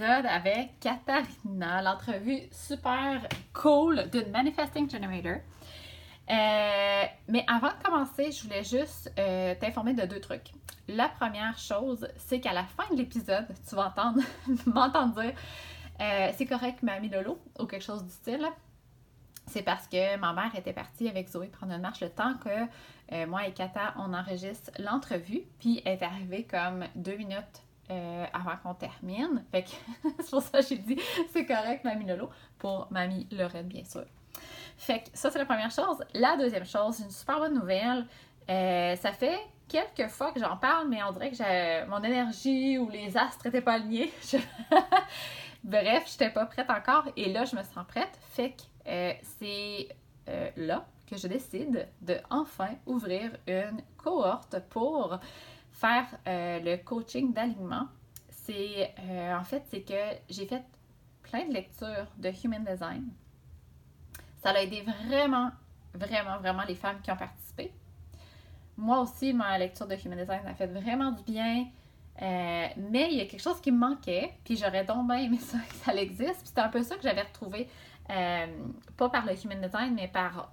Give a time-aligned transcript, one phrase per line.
[0.00, 5.40] avec Katharina, l'entrevue super cool d'une Manifesting Generator.
[6.30, 10.52] Euh, mais avant de commencer, je voulais juste euh, t'informer de deux trucs.
[10.88, 14.20] La première chose, c'est qu'à la fin de l'épisode, tu vas entendre,
[14.66, 15.34] m'entendre dire
[16.00, 18.46] euh, c'est correct, mamie Lolo, ou quelque chose du style.
[19.46, 23.26] C'est parce que ma mère était partie avec Zoé prendre une marche le temps que
[23.26, 25.42] moi et Kata, on enregistre l'entrevue.
[25.60, 29.44] Puis elle est arrivée comme deux minutes euh, avant qu'on termine.
[29.50, 29.70] Fait que
[30.20, 30.98] c'est pour ça que j'ai dit
[31.32, 34.04] c'est correct, Mamie Lolo, pour Mamie Lorette, bien sûr.
[34.76, 35.98] Fait que ça, c'est la première chose.
[36.14, 38.06] La deuxième chose, une super bonne nouvelle.
[38.48, 39.38] Euh, ça fait
[39.68, 43.60] quelques fois que j'en parle, mais on dirait que mon énergie ou les astres n'étaient
[43.60, 44.12] pas alignés.
[45.64, 48.18] Bref, je n'étais pas prête encore et là, je me sens prête.
[48.30, 49.88] Fait que euh, c'est
[50.56, 55.18] là que je décide de enfin ouvrir une cohorte pour
[55.74, 57.88] faire euh, le coaching d'alignement,
[58.30, 60.62] c'est euh, en fait, c'est que j'ai fait
[61.22, 63.08] plein de lectures de Human Design.
[64.42, 65.50] Ça a aidé vraiment,
[65.92, 67.72] vraiment, vraiment les femmes qui ont participé.
[68.76, 71.66] Moi aussi, ma lecture de Human Design a fait vraiment du bien.
[72.22, 75.38] Euh, mais il y a quelque chose qui me manquait, puis j'aurais donc bien aimé
[75.40, 76.38] ça que ça existe.
[76.38, 77.68] Puis c'était un peu ça que j'avais retrouvé,
[78.06, 80.52] pas par le Human Design, mais par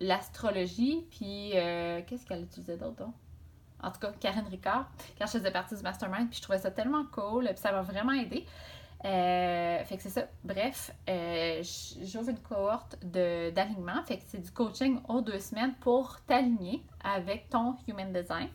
[0.00, 1.04] l'astrologie.
[1.10, 1.50] Puis
[2.06, 3.04] qu'est-ce qu'elle utilisait d'autre?
[3.82, 6.70] En tout cas Karine Ricard, quand je faisais partie du mastermind, puis je trouvais ça
[6.70, 8.46] tellement cool, puis ça m'a vraiment aidé.
[9.04, 10.26] Euh, fait que c'est ça.
[10.44, 11.62] Bref, euh,
[12.02, 14.02] j'ouvre une cohorte d'alignement.
[14.04, 18.50] Fait que c'est du coaching aux deux semaines pour t'aligner avec ton Human Design.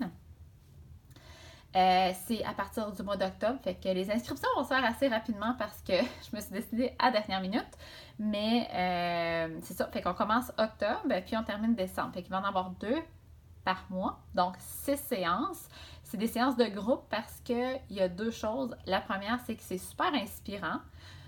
[1.75, 3.59] Euh, c'est à partir du mois d'octobre.
[3.63, 5.93] Fait que les inscriptions vont se faire assez rapidement parce que
[6.31, 7.65] je me suis décidée à dernière minute.
[8.19, 8.69] Mais
[9.63, 9.87] c'est ça.
[9.87, 12.13] Fait qu'on commence octobre, puis on termine décembre.
[12.13, 13.01] Fait qu'il va en avoir deux
[13.65, 15.67] par mois, donc six séances.
[16.03, 18.75] C'est des séances de groupe parce qu'il y a deux choses.
[18.85, 20.79] La première, c'est que c'est super inspirant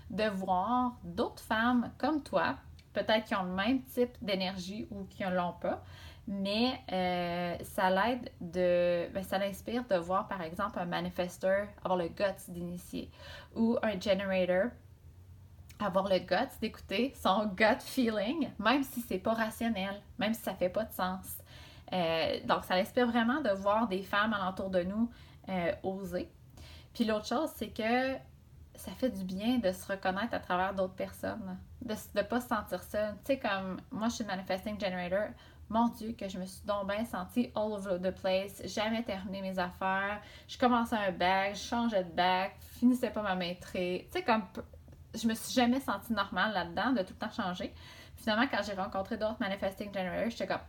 [0.08, 2.56] de voir d'autres femmes comme toi,
[2.94, 5.82] peut-être qui ont le même type d'énergie ou qui ne l'ont pas,
[6.26, 9.12] mais euh, ça l'aide de.
[9.12, 13.10] Ben, ça l'inspire de voir par exemple un manifesteur avoir le guts d'initier
[13.54, 14.70] ou un generator
[15.80, 20.54] avoir le guts d'écouter son gut feeling, même si c'est pas rationnel, même si ça
[20.54, 21.38] fait pas de sens.
[21.92, 25.10] Euh, donc, ça inspire vraiment de voir des femmes alentour de nous
[25.48, 26.30] euh, oser.
[26.94, 28.16] Puis l'autre chose, c'est que
[28.74, 32.48] ça fait du bien de se reconnaître à travers d'autres personnes, de ne pas se
[32.48, 33.14] sentir seule.
[33.24, 35.28] Tu sais, comme moi, je suis Manifesting Generator.
[35.70, 39.42] Mon Dieu, que je me suis donc bien sentie all over the place, jamais terminé
[39.42, 40.22] mes affaires.
[40.46, 44.02] Je commençais un bac, je changeais de bac, finissais pas ma maîtrise.
[44.04, 44.44] Tu sais, comme
[45.14, 47.74] je me suis jamais sentie normale là-dedans, de tout le temps changer.
[48.16, 50.60] Finalement, quand j'ai rencontré d'autres Manifesting Generators, j'étais comme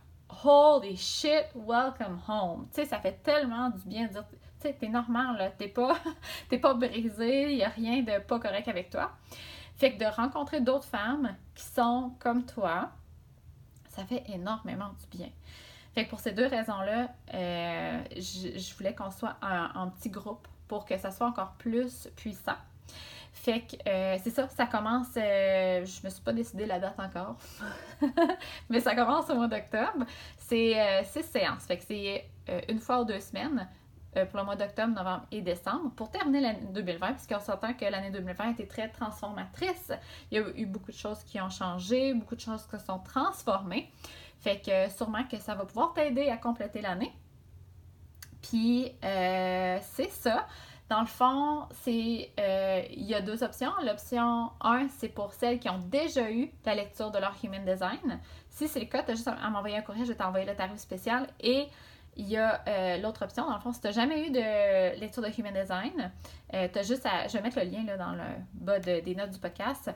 [0.44, 2.68] holy shit, welcome home.
[2.72, 5.68] Tu sais, ça fait tellement du bien de dire, tu sais, t'es normal, là, t'es
[5.68, 5.96] pas,
[6.62, 9.12] pas brisé, il y a rien de pas correct avec toi.
[9.76, 12.90] Fait que de rencontrer d'autres femmes qui sont comme toi,
[13.88, 15.30] ça fait énormément du bien.
[15.94, 20.84] Fait que pour ces deux raisons-là, euh, je, voulais qu'on soit en petit groupe pour
[20.84, 22.56] que ça soit encore plus puissant.
[23.32, 26.98] Fait que euh, c'est ça, ça commence, euh, je me suis pas décidé la date
[26.98, 27.36] encore,
[28.68, 30.04] mais ça commence au mois d'octobre.
[30.36, 32.28] C'est euh, six séances, fait que c'est
[32.68, 33.68] une fois ou deux semaines
[34.12, 38.10] pour le mois d'octobre, novembre et décembre pour terminer l'année 2020, puisqu'on s'entend que l'année
[38.10, 39.92] 2020 a été très transformatrice.
[40.32, 42.98] Il y a eu beaucoup de choses qui ont changé, beaucoup de choses qui sont
[42.98, 43.88] transformées.
[44.40, 47.12] Fait que sûrement que ça va pouvoir t'aider à compléter l'année.
[48.42, 50.48] Puis c'est ça.
[50.90, 53.70] Dans le fond, c'est euh, il y a deux options.
[53.86, 58.18] L'option 1, c'est pour celles qui ont déjà eu la lecture de leur Human Design.
[58.48, 60.56] Si c'est le cas, tu as juste à m'envoyer un courrier, je vais t'envoyer le
[60.56, 61.28] tarif spécial.
[61.38, 61.68] Et
[62.16, 64.98] il y a euh, l'autre option, dans le fond, si tu n'as jamais eu de
[64.98, 66.10] lecture de Human Design,
[66.54, 67.28] euh, tu as juste à.
[67.28, 68.24] Je vais mettre le lien là, dans le
[68.54, 69.92] bas des notes du podcast.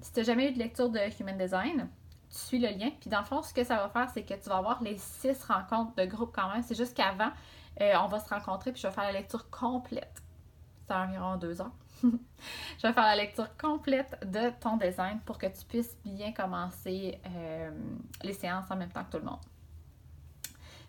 [0.00, 1.86] si tu n'as jamais eu de lecture de Human Design,
[2.30, 2.88] tu suis le lien.
[2.98, 4.96] Puis dans le fond, ce que ça va faire, c'est que tu vas avoir les
[4.96, 6.62] six rencontres de groupe quand même.
[6.62, 7.30] C'est juste qu'avant,
[7.80, 10.22] euh, on va se rencontrer puis je vais faire la lecture complète.
[10.86, 11.72] C'est environ deux heures.
[12.02, 17.20] je vais faire la lecture complète de ton design pour que tu puisses bien commencer
[17.26, 17.70] euh,
[18.22, 19.40] les séances en même temps que tout le monde.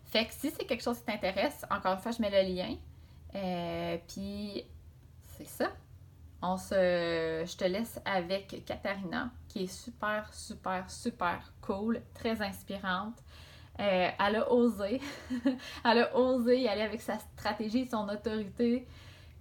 [0.05, 2.75] Fait que si c'est quelque chose qui t'intéresse, encore une fois, je mets le lien.
[3.35, 4.63] Euh, puis
[5.37, 5.69] c'est ça.
[6.41, 6.75] On se,
[7.45, 13.17] je te laisse avec Katharina, qui est super, super, super cool, très inspirante.
[13.79, 15.01] Euh, elle a osé.
[15.85, 18.87] elle a osé y aller avec sa stratégie, son autorité.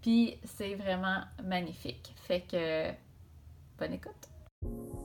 [0.01, 2.15] Puis c'est vraiment magnifique.
[2.27, 2.91] Fait que
[3.79, 5.02] bonne écoute.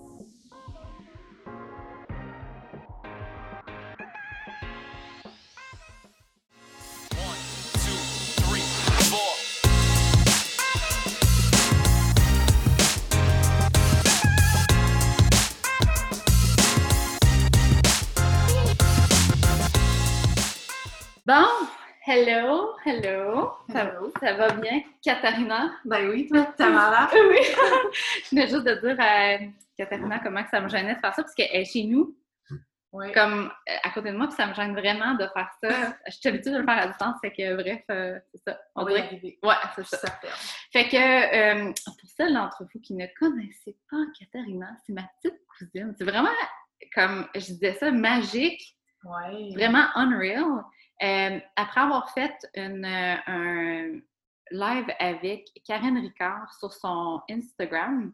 [21.30, 23.52] Hello, hello.
[23.70, 23.92] Ça,
[24.22, 25.74] ça, va bien, Katharina?
[25.84, 27.10] Ben oui, toi, Tamara.
[27.14, 27.40] oui.
[28.24, 29.38] je venais juste de dire à
[29.78, 32.18] Katharina comment que ça me gênait de faire ça, parce qu'elle est chez nous.
[32.94, 33.12] Oui.
[33.12, 35.98] Comme euh, à côté de moi, puis ça me gêne vraiment de faire ça.
[36.08, 38.62] je suis habituée de le faire à distance, fait que bref, euh, c'est ça.
[38.76, 39.38] On, va y arriver.
[39.44, 40.08] Ouais, c'est ça.
[40.72, 40.96] Fait que
[41.68, 45.94] euh, pour celles d'entre vous qui ne connaissaient pas Katharina, c'est ma petite cousine.
[45.98, 46.30] C'est vraiment,
[46.96, 48.78] comme je disais ça, magique.
[49.04, 49.54] Ouais.
[49.54, 50.64] Vraiment unreal.
[51.04, 54.00] Euh, après avoir fait une, euh, un
[54.52, 58.12] live avec Karen Ricard sur son Instagram,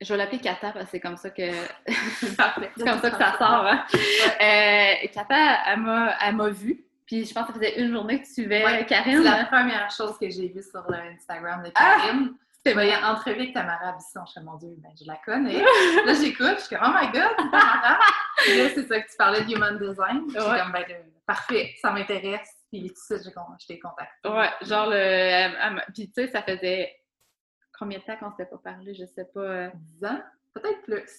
[0.00, 1.50] je vais l'appeler Kata parce que c'est comme ça que
[1.86, 3.66] c'est comme ça que ça sort.
[3.66, 3.84] Hein?
[3.94, 5.72] Euh, Kata,
[6.20, 6.84] elle m'a vu.
[7.06, 9.22] Puis je pense que ça faisait une journée que tu suivais Karine.
[9.22, 12.34] C'est la première chose que j'ai vue sur l'Instagram de Karine.
[12.52, 14.20] C'était bien entrevue avec Tamara Bisson.
[14.26, 15.62] Je suis mon Dieu, ben, je la connais.
[16.06, 17.98] là, j'écoute, je suis comme, oh my god, Tamara!
[17.98, 20.22] là, c'est ça que tu parlais de human design.
[20.28, 20.84] Je suis comme, ben,
[21.26, 22.50] parfait, ça m'intéresse.
[22.72, 24.28] Puis tout ça, je t'ai contacté.
[24.28, 26.94] Ouais, genre, le, puis tu sais, ça faisait
[27.78, 28.94] combien de temps qu'on s'était pas parlé?
[28.94, 29.68] Je sais pas.
[29.68, 30.22] 10 ans?
[30.54, 31.10] Peut-être plus.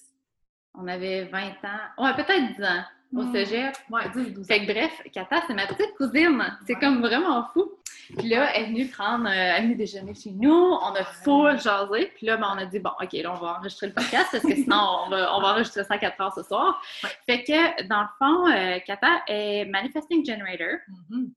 [0.73, 2.03] On avait 20 ans.
[2.03, 3.31] Ouais, peut-être 10 ans au hmm.
[3.31, 3.75] cégep.
[3.89, 4.47] Ouais, 10, 12 ans.
[4.47, 6.41] Fait que bref, Kata, c'est ma petite cousine.
[6.65, 7.74] C'est comme vraiment fou.
[8.17, 11.03] Puis là, elle est venue prendre, euh, elle est venue déjeuner chez nous, on a
[11.03, 13.93] full jasé, puis là, ben, on a dit, bon, OK, là, on va enregistrer le
[13.93, 16.81] podcast parce que sinon, on va, on va enregistrer ça à 4 heures ce soir.
[17.25, 20.79] Fait que, dans le fond, euh, Kata est Manifesting Generator.
[20.89, 21.31] Mm-hmm.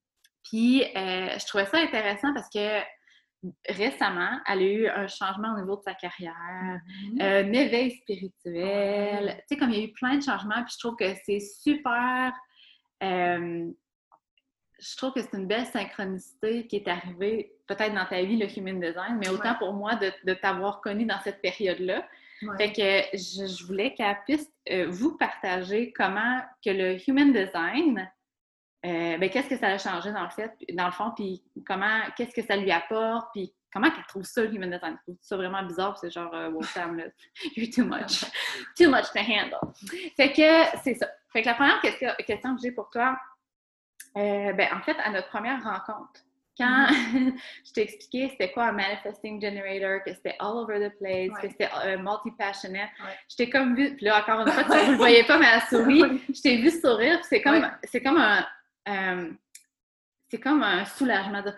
[0.44, 2.81] Puis, euh, je trouvais ça intéressant parce que
[3.69, 6.81] récemment, elle a eu un changement au niveau de sa carrière,
[7.14, 7.23] mm-hmm.
[7.23, 9.37] un éveil spirituel.
[9.41, 11.41] Tu sais, comme il y a eu plein de changements, puis je trouve que c'est
[11.41, 12.32] super
[14.79, 18.47] je trouve que c'est une belle synchronicité qui est arrivée peut-être dans ta vie, le
[18.59, 22.07] human design, mais autant pour moi de, t'avoir connu dans cette période-là.
[22.57, 28.09] Fait que je, voulais qu'elle puisse euh, vous partager comment que le human design,
[28.87, 32.01] euh, ben, qu'est-ce que ça a changé dans le fait, dans le fond, puis comment,
[32.17, 34.93] qu'est-ce que ça lui apporte, puis comment qu'elle trouve ça, le human design?
[34.93, 37.03] Elle trouve ça vraiment bizarre, c'est genre, euh, wow, Sam,
[37.57, 38.25] you're too much,
[38.79, 39.75] too much to handle.
[40.17, 41.09] Fait que c'est ça.
[41.33, 43.19] Fait que la première question, question que j'ai pour toi,
[44.19, 46.20] euh, ben, en fait, à notre première rencontre,
[46.59, 47.32] quand mm-hmm.
[47.67, 51.49] je t'ai expliqué c'était quoi un manifesting generator, que c'était all over the place, que
[51.49, 52.91] c'était euh, multi-passionate,
[53.31, 55.62] je t'ai comme vu, puis là encore une fois, tu ne voyais pas, mais elle
[55.62, 58.44] sourit, je t'ai vu sourire, c'est comme, c'est comme un.
[58.88, 59.31] Euh,
[60.31, 61.55] c'est comme un soulagement de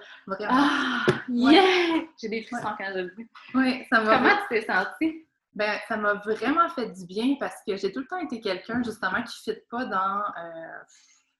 [0.48, 2.04] Ah, yeah!
[2.20, 3.14] J'ai des frissons quand je le.
[3.54, 4.16] Oui, ça m'a.
[4.16, 5.26] Comment tu t'es sentie?
[5.52, 8.80] Ben, ça m'a vraiment fait du bien parce que j'ai tout le temps été quelqu'un,
[8.84, 10.22] justement, qui ne fit pas dans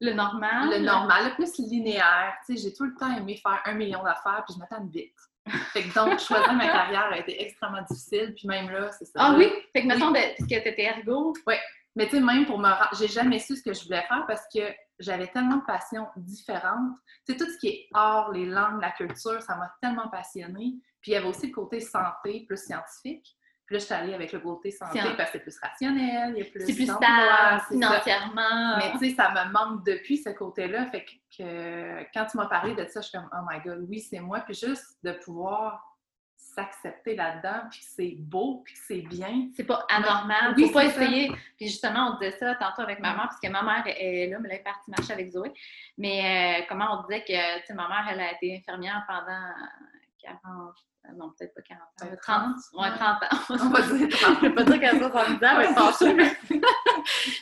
[0.00, 0.70] le normal.
[0.70, 2.34] Le normal, le plus linéaire.
[2.46, 5.14] Tu sais, j'ai tout le temps aimé faire un million d'affaires, puis je m'attends vite.
[5.72, 9.12] Fait que donc, choisir ma carrière a été extrêmement difficile, puis même là, c'est ça.
[9.16, 9.50] Ah oui?
[9.72, 10.20] Fait que mettons, oui.
[10.36, 11.34] puisque t'étais ergo.
[11.46, 11.54] Oui.
[11.96, 12.68] Mais tu sais, même pour me
[12.98, 14.60] j'ai jamais su ce que je voulais faire parce que
[14.98, 16.94] j'avais tellement de passions différentes.
[17.26, 20.74] Tu sais, tout ce qui est art, les langues, la culture, ça m'a tellement passionnée.
[21.00, 23.36] Puis il y avait aussi le côté santé plus scientifique.
[23.70, 26.38] Puis là, je suis allée avec le côté santé parce que c'est plus rationnel, il
[26.38, 28.78] y a plus C'est plus stable, financièrement.
[28.78, 30.86] Mais tu sais, ça me manque depuis ce côté-là.
[30.86, 34.00] Fait que, quand tu m'as parlé de ça, je suis comme, oh my God, oui,
[34.00, 34.40] c'est moi.
[34.40, 35.86] Puis juste de pouvoir
[36.34, 39.50] s'accepter là-dedans, puis c'est beau, puis c'est bien.
[39.54, 40.54] C'est pas anormal.
[40.56, 41.30] Oui, faut pas essayer.
[41.56, 44.38] Puis justement, on disait ça tantôt avec ma mère, parce que ma mère est là,
[44.40, 45.52] mais elle est partie marcher avec Zoé.
[45.96, 49.52] Mais euh, comment on disait que, tu sais, ma mère, elle a été infirmière pendant
[50.24, 50.72] 40, euh,
[51.16, 53.56] non, peut-être pas 40 ans, 30, ouais, 30 ans.
[53.64, 54.36] On va dire 30.
[54.40, 56.16] Je vais pas dire qu'elle a 70 ans, mais fâchée.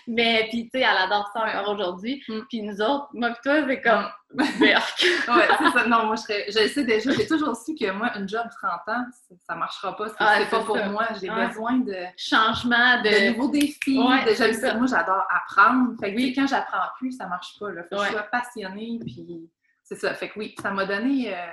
[0.07, 2.23] mais puis, tu sais, elle adore ça encore aujourd'hui.
[2.29, 2.41] Mm.
[2.49, 4.09] Puis nous autres, moi et toi, c'est comme
[4.61, 5.03] berk.
[5.03, 5.87] ouais, c'est ça.
[5.87, 6.45] Non, moi, je serais.
[6.49, 9.05] Je sais déjà, j'ai toujours su que moi, une job 30 ans,
[9.47, 10.09] ça marchera pas.
[10.09, 11.09] C'est ah, pas pour moi.
[11.21, 11.97] J'ai besoin de.
[12.17, 13.09] Changement, de.
[13.09, 13.99] de nouveaux défis.
[13.99, 15.95] Ouais, de, moi, j'adore apprendre.
[16.01, 16.33] Fait que, oui.
[16.35, 17.71] quand j'apprends plus, ça marche pas.
[17.71, 17.83] Là.
[17.91, 18.99] Faut que je sois passionnée.
[19.05, 19.51] Puis,
[19.83, 20.15] c'est ça.
[20.15, 21.35] Fait que oui, ça m'a donné.
[21.35, 21.47] Euh,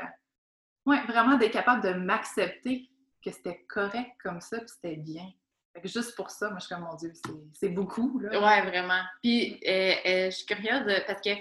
[0.86, 2.90] oui, vraiment d'être capable de m'accepter
[3.24, 5.32] que c'était correct comme ça, puis c'était bien.
[5.76, 7.12] Fait que juste pour ça, moi, je suis comme, mon Dieu,
[7.52, 8.18] c'est beaucoup.
[8.20, 8.40] Là.
[8.40, 9.02] Ouais, vraiment.
[9.22, 11.32] Puis, euh, euh, je suis curieuse parce que,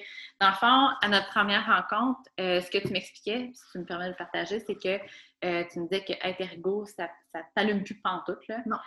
[0.40, 3.84] dans le fond, à notre première rencontre, euh, ce que tu m'expliquais, si tu me
[3.84, 4.98] permets de le partager, c'est que
[5.40, 8.62] tu me disais que être ergo, ça, ça t'allume plus pantoute, là.
[8.66, 8.78] Non.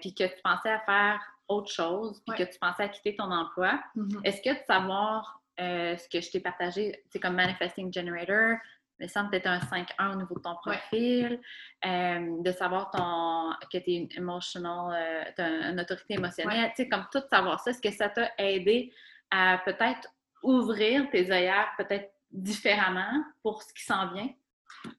[0.00, 3.32] puis que tu pensais à faire autre chose, puis que tu pensais à quitter ton
[3.32, 3.80] emploi.
[3.96, 4.20] Mm-hmm.
[4.22, 8.58] Est-ce que de savoir ce que je t'ai partagé, c'est comme Manifesting Generator,
[9.00, 11.40] me semble peut-être un 5-1 au niveau de ton profil,
[11.84, 16.82] euh, de savoir ton, que tu es emotional, euh, tu as une autorité émotionnelle, tu
[16.82, 18.92] sais, comme tout savoir ça, est-ce que ça t'a aidé
[19.30, 20.08] à peut-être
[20.42, 24.30] ouvrir tes œillères peut-être différemment pour ce qui s'en vient?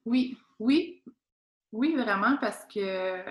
[0.06, 1.03] Oui, oui,
[1.72, 3.24] oui, vraiment, parce que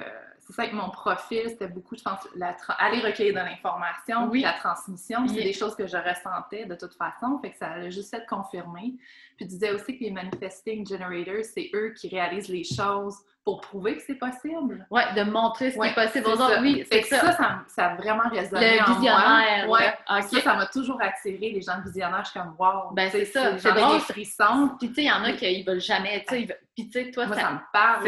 [0.49, 4.41] c'est ça que mon profil, c'était beaucoup, pense, la aller recueillir de l'information, oui.
[4.41, 5.29] la transmission.
[5.29, 8.27] C'est des choses que je ressentais de toute façon, fait que ça allait juste être
[8.27, 8.95] confirmé.
[9.37, 13.61] Puis tu disais aussi que les manifesting generators, c'est eux qui réalisent les choses pour
[13.61, 14.87] prouver que c'est possible.
[14.91, 16.27] Oui, de montrer ce qui est possible
[16.61, 17.33] Oui, c'est ça.
[17.33, 17.87] Ça, ça.
[17.87, 19.79] a vraiment résonné le visionnaire, moi.
[19.79, 20.23] Ouais.
[20.23, 22.25] Ça, ça m'a toujours attiré, les gens visionnaires.
[22.25, 22.93] Je suis comme, wow.
[22.93, 23.57] Ben, c'est ça.
[23.57, 24.77] J'ai des frissons.
[24.79, 26.25] Puis, tu sais, il y en a qui veulent jamais.
[26.29, 27.53] Puis, tu sais, toi, moi, ça...
[27.53, 28.05] me parle.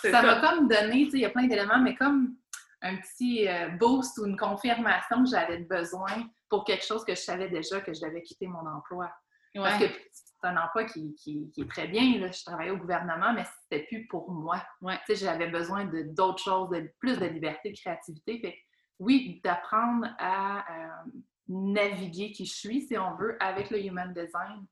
[0.00, 0.20] C'est ça.
[0.20, 2.34] Ça m'a comme donné, tu sais, il y a plein d'éléments, mais comme
[2.82, 7.20] un petit euh, boost ou une confirmation que j'avais besoin pour quelque chose que je
[7.20, 9.10] savais déjà que je devais quitter mon emploi.
[9.54, 9.84] Parce que
[10.44, 12.18] un emploi qui, est très bien.
[12.18, 12.30] Là.
[12.30, 14.62] Je travaillais au gouvernement, mais c'était plus pour moi.
[14.80, 14.98] Ouais.
[15.08, 18.40] J'avais besoin d'autres choses, de plus de liberté, de créativité.
[18.40, 18.58] Fait,
[18.98, 21.10] oui, d'apprendre à euh,
[21.48, 24.64] naviguer qui je suis, si on veut, avec le human design,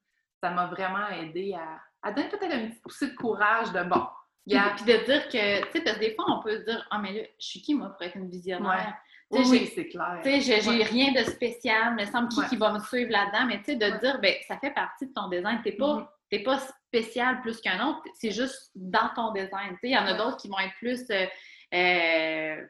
[0.43, 4.07] ça m'a vraiment aidé à, donner peut-être un petit poussé de courage de bon.
[4.49, 6.87] Puis, puis de dire que, tu sais, parce que des fois, on peut se dire,
[6.91, 8.97] ah, mais là, je suis qui, moi, pour être une visionnaire?
[9.33, 10.21] Oui, c'est clair.
[10.23, 13.59] Tu sais, j'ai rien de spécial, mais semble qui, qui va me suivre là-dedans, mais
[13.59, 15.61] tu sais, de dire, ben, ça fait partie de ton design.
[15.65, 16.43] T'es pas, mm-hmm.
[16.45, 19.71] pas spécial plus qu'un autre, c'est juste dans ton design.
[19.73, 21.27] Tu sais, il y en a d'autres qui vont être plus euh,
[21.75, 22.67] euh,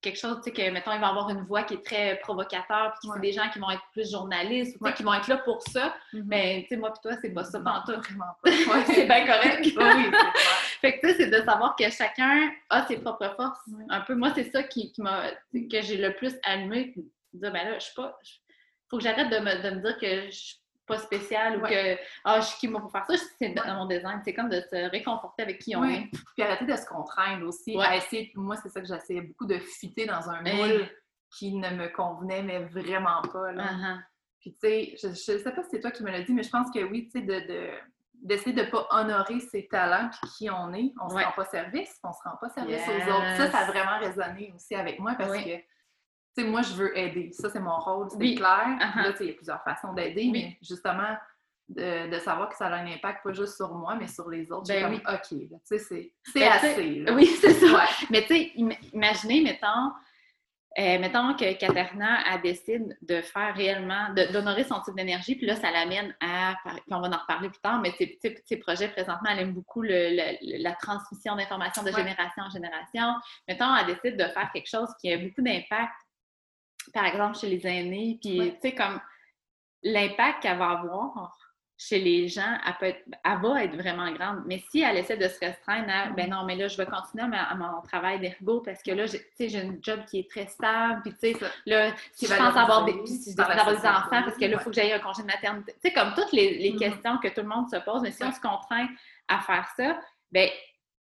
[0.00, 2.94] quelque chose, tu sais, que, mettons, il va avoir une voix qui est très provocateur,
[3.00, 5.62] puis c'est des gens qui vont être plus journalistes, ou, qui vont être là pour
[5.62, 5.94] ça.
[6.12, 6.22] Mm-hmm.
[6.26, 8.02] Mais, tu sais, moi, puis toi, c'est pas ça, pas tout.
[8.86, 9.64] c'est bien correct.
[9.76, 10.10] oui,
[10.80, 13.60] fait que, tu sais, c'est de savoir que chacun a ses propres forces.
[13.88, 17.64] Un peu, moi, c'est ça qui, m'a, que j'ai le plus allumé, de dire, ben
[17.64, 18.18] là, je suis pas,
[18.90, 20.61] faut que j'arrête de me, de me dire que je suis
[20.96, 23.86] pas spéciale ou que ah, je suis qui moi pour faire ça, c'est dans mon
[23.86, 24.20] design.
[24.24, 26.08] C'est comme de se réconforter avec qui on est.
[26.34, 27.76] Puis arrêter de se contraindre aussi.
[28.34, 30.88] moi, c'est ça que j'essayais beaucoup de fitter dans un moule
[31.36, 33.52] qui ne me convenait, mais vraiment pas.
[33.52, 33.64] Là.
[33.64, 34.00] Uh-huh.
[34.40, 36.42] Puis tu sais, je, je sais pas si c'est toi qui me l'as dit, mais
[36.42, 37.70] je pense que oui, tu sais, de,
[38.22, 40.92] d'essayer de ne pas honorer ses talents puis qui on est.
[41.00, 43.36] On ne se rend pas service, on ne se rend pas service aux autres.
[43.36, 45.71] Ça, ça a vraiment résonné aussi avec moi parce que
[46.36, 47.30] sais, moi, je veux aider.
[47.32, 48.78] Ça, c'est mon rôle, c'est clair.
[48.80, 49.02] Uh-huh.
[49.02, 51.16] Là, il y a plusieurs façons d'aider, mais justement,
[51.68, 54.68] de, savoir que ça a un impact pas juste sur moi, mais sur les autres.
[54.68, 55.00] Ben oui.
[55.08, 57.04] OK, tu sais, c'est ben, assez.
[57.12, 57.84] Oui, c'est ça.
[58.10, 58.52] Mais tu sais,
[58.92, 59.92] imaginez, mettons,
[60.78, 65.54] euh, mettons que Katerina a décide de faire réellement, d'honorer son type d'énergie, puis là,
[65.56, 69.40] ça l'amène à, puis on va en reparler plus tard, mais ses, projets présentement, elle
[69.40, 73.14] aime beaucoup la transmission d'informations de génération en génération.
[73.48, 75.92] Mettons, elle décide de faire quelque chose qui a beaucoup d'impact
[76.92, 79.00] par exemple, chez les aînés, puis tu sais, comme
[79.82, 81.38] l'impact qu'elle va avoir
[81.78, 84.42] chez les gens, elle, peut être, elle va être vraiment grande.
[84.46, 87.24] Mais si elle essaie de se restreindre à, ben non, mais là, je vais continuer
[87.24, 91.12] à, mon travail d'ergo parce que là, j'ai un job qui est très stable, puis
[91.12, 94.52] tu sais, là, si je pense avoir des, si avoir des enfants, parce que là,
[94.52, 95.72] il faut que j'aille un congé de maternité.
[95.72, 96.78] Tu sais, comme toutes les, les mm-hmm.
[96.78, 98.86] questions que tout le monde se pose, mais si on se contraint
[99.26, 99.98] à faire ça,
[100.30, 100.48] ben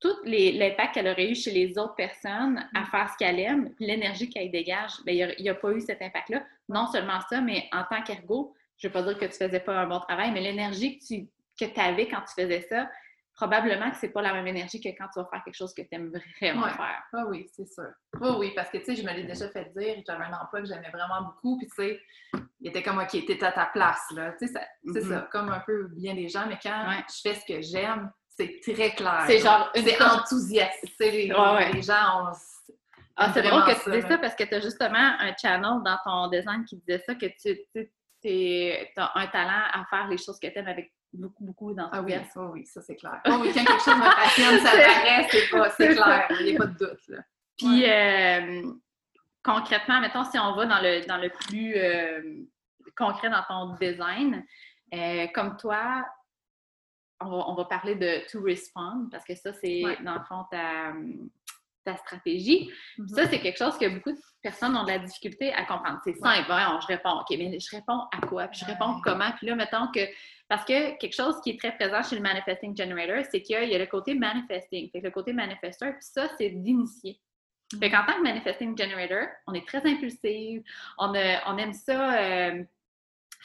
[0.04, 2.86] tout l'impact qu'elle aurait eu chez les autres personnes à mm.
[2.88, 6.46] faire ce qu'elle aime, l'énergie qu'elle dégage, ben, il n'y a, pas eu cet impact-là.
[6.68, 9.48] Non seulement ça, mais en tant qu'ergo, je ne veux pas dire que tu ne
[9.48, 12.90] faisais pas un bon travail, mais l'énergie que tu que avais quand tu faisais ça,
[13.34, 15.74] probablement que ce n'est pas la même énergie que quand tu vas faire quelque chose
[15.74, 17.04] que tu aimes vraiment faire.
[17.14, 17.90] Ah oui, c'est sûr.
[18.20, 20.62] Oui, oui, parce que tu sais, je me l'ai déjà fait dire, j'avais un emploi
[20.62, 22.02] que j'aimais vraiment beaucoup, puis tu sais,
[22.60, 24.34] il était comme, OK, t'es à ta place, là.
[24.34, 24.54] Tu sais,
[24.92, 25.30] c'est ça, mm-hmm.
[25.30, 28.92] comme un peu bien des gens, mais quand je fais ce que j'aime, c'est très
[28.92, 29.24] clair.
[29.28, 30.86] C'est genre C'est enthousiaste.
[31.00, 32.32] Les, les, gens ont.
[33.16, 35.98] Ah, c'est drôle que tu dis ça parce que tu as justement un channel dans
[36.04, 40.48] ton design qui disait ça, que tu as un talent à faire les choses que
[40.48, 42.32] tu aimes avec beaucoup, beaucoup d'enthousiasme.
[42.36, 43.22] Ah oui, oui, ça c'est clair.
[43.28, 46.56] Oh, oui, quand quelque chose me passionne, ça paraît, c'est pas, c'est clair, il n'y
[46.56, 47.08] a pas de doute.
[47.08, 47.20] Là.
[47.58, 48.74] Puis euh,
[49.44, 52.46] concrètement, mettons, si on va dans le, dans le plus euh,
[52.98, 54.44] concret dans ton design,
[54.94, 56.06] euh, comme toi,
[57.26, 60.94] on va, parler de to respond parce que ça, c'est dans le fond ta,
[61.98, 62.72] stratégie.
[62.98, 63.08] Mm-hmm.
[63.10, 66.00] Ça, c'est quelque chose que beaucoup de personnes ont de la difficulté à comprendre.
[66.04, 68.48] C'est simple, hein, je réponds, OK, mais je réponds à quoi?
[68.48, 69.32] Puis je réponds comment?
[69.38, 70.00] Puis là, mettons que.
[70.48, 73.76] Parce que quelque chose qui est très présent chez le Manifesting Generator, c'est qu'il y
[73.76, 74.90] a le côté manifesting.
[74.92, 77.20] Fait le côté manifesteur, puis ça, c'est d'initier.
[77.80, 80.62] Fait qu'en tant que Manifesting Generator, on est très impulsif,
[80.98, 81.14] on,
[81.48, 82.64] on aime ça euh,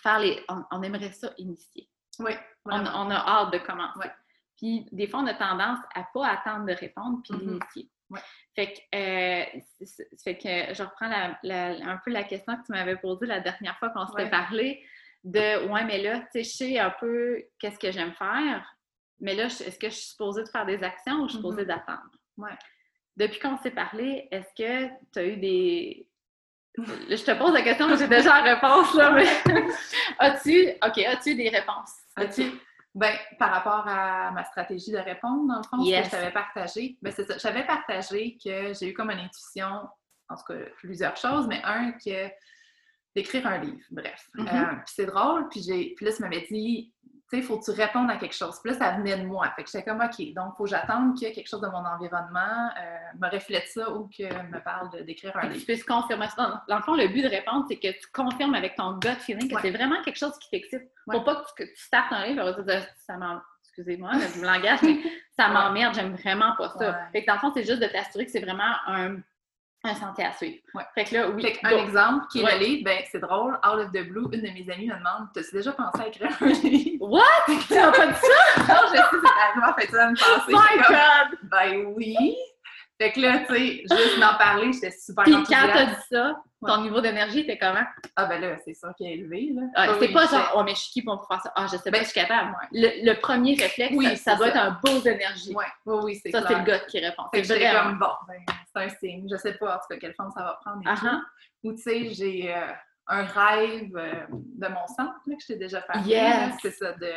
[0.02, 0.44] faire les.
[0.49, 1.88] on aimerait ça initier.
[2.18, 2.32] Oui.
[2.70, 4.10] On, a hâte de commencer.
[4.56, 7.40] Puis des fois, on a tendance à pas attendre de répondre puis mm-hmm.
[7.40, 7.90] d'initier.
[8.54, 9.60] Fait que, euh,
[10.25, 13.90] fait que je reprends un peu la question que tu m'avais posée la dernière fois
[13.90, 14.82] qu'on s'était parlé
[15.25, 18.66] de ouais, mais là, tu sais, je sais un peu qu'est-ce que j'aime faire,
[19.20, 21.64] mais là, est-ce que je suis supposée de faire des actions ou je suis supposée
[21.64, 21.66] mm-hmm.
[21.66, 22.10] d'attendre?
[22.38, 22.56] Ouais.
[23.16, 26.07] Depuis qu'on s'est parlé, est-ce que tu as eu des,
[26.76, 29.26] je te pose la question, mais j'ai déjà la réponse, là, mais
[30.18, 31.92] as-tu, OK, as-tu des réponses?
[32.16, 32.52] As-tu?
[32.94, 36.32] Ben, par rapport à ma stratégie de répondre, dans le fond, ce que je t'avais
[36.32, 37.38] partagé, ben c'est ça.
[37.38, 39.88] J'avais partagé que j'ai eu comme une intuition,
[40.28, 42.28] en tout cas plusieurs choses, mais un, que
[43.14, 44.28] d'écrire un livre, bref.
[44.34, 44.48] Mm-hmm.
[44.48, 46.92] Euh, puis c'est drôle, puis, j'ai, puis là, ça m'avait dit,
[47.30, 48.58] tu sais, il faut que tu répondes à quelque chose.
[48.62, 49.50] Puis là, ça venait de moi.
[49.54, 51.85] Fait que j'étais comme, OK, donc il faut que j'attende que quelque chose de mon
[51.85, 55.61] environnement euh, me reflète ça ou que me parle d'écrire un livre.
[55.61, 56.64] Tu puisses confirmer ça.
[56.66, 59.52] Dans le fond, le but de répondre, c'est que tu confirmes avec ton gut feeling
[59.52, 60.90] que c'est vraiment quelque chose qui t'excite.
[61.11, 63.16] Faut pas que tu, startes un livre et dire, ça
[63.62, 64.99] excusez-moi le langage, mais
[65.37, 67.08] ça m'emmerde, j'aime vraiment pas ça.
[67.12, 69.16] Fait que dans le fond, c'est juste de t'assurer que c'est vraiment un
[69.88, 70.59] un sentier à suivre.
[70.75, 70.85] Ouais.
[70.95, 71.57] Fait que là, oui.
[71.62, 74.50] un exemple qui est le livre, ben, c'est drôle, out of the blue, une de
[74.50, 77.09] mes amies me demande T'as-tu déjà pensé à écrire un livre?
[77.09, 77.23] What?
[77.68, 78.62] Tu n'as pas dit ça?
[78.68, 80.52] Non, je sais, c'est arrivé, fait ça me passer.
[80.52, 82.37] My God Ben oui.
[83.00, 86.42] Fait que là, tu sais, juste d'en parler, j'étais super Puis quand t'as dit ça,
[86.66, 87.84] ton niveau d'énergie était comment?
[88.16, 89.62] Ah ben là, c'est ça qui est élevé, là.
[89.74, 91.52] Ah, c'est pas genre, oh mais je suis qui pour faire ça?
[91.54, 92.56] Ah, je sais pas, ben, je suis capable.
[92.72, 95.54] Le, premier réflexe, oui, ça, doit être un beau d'énergie.
[95.54, 97.24] Oui, oui, oui c'est Ça, c'est le gars qui répond.
[97.32, 97.90] C'est vraiment...
[97.90, 99.28] comme, bon, ben, c'est un signe.
[99.30, 101.20] Je sais pas, en tout cas, quelle forme ça va prendre et uh-huh.
[101.64, 102.72] Ou, tu sais, j'ai euh,
[103.08, 106.10] un rêve euh, de mon centre, là, que je t'ai déjà parlé.
[106.10, 106.54] Yes.
[106.60, 107.12] C'est ça, de...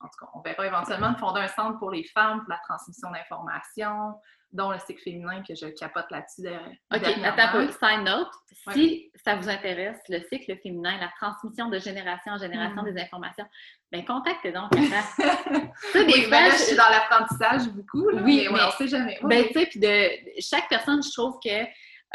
[0.00, 2.58] En tout cas, on verra éventuellement de fonder un centre pour les femmes, pour la
[2.58, 4.14] transmission d'informations,
[4.52, 6.48] dont le cycle féminin que je capote là-dessus.
[6.94, 8.30] OK, attends un Side note,
[8.72, 12.92] si ça vous intéresse, le cycle féminin, la transmission de génération en génération mm.
[12.92, 13.44] des informations,
[13.92, 14.72] bien, contactez donc.
[14.72, 19.18] ça, des fois, ben je suis dans l'apprentissage beaucoup, oui, mais, on ne sait jamais.
[19.22, 21.64] ben, tu sais, puis de chaque personne, je trouve que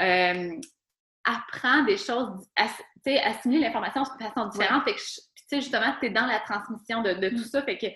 [0.01, 0.59] euh,
[1.23, 2.65] apprend des choses, tu
[3.03, 4.83] sais, assimile l'information de façon différente.
[4.83, 7.45] Fait que, tu sais, justement, tu es dans la transmission de, de tout mm.
[7.45, 7.61] ça.
[7.63, 7.87] Fait que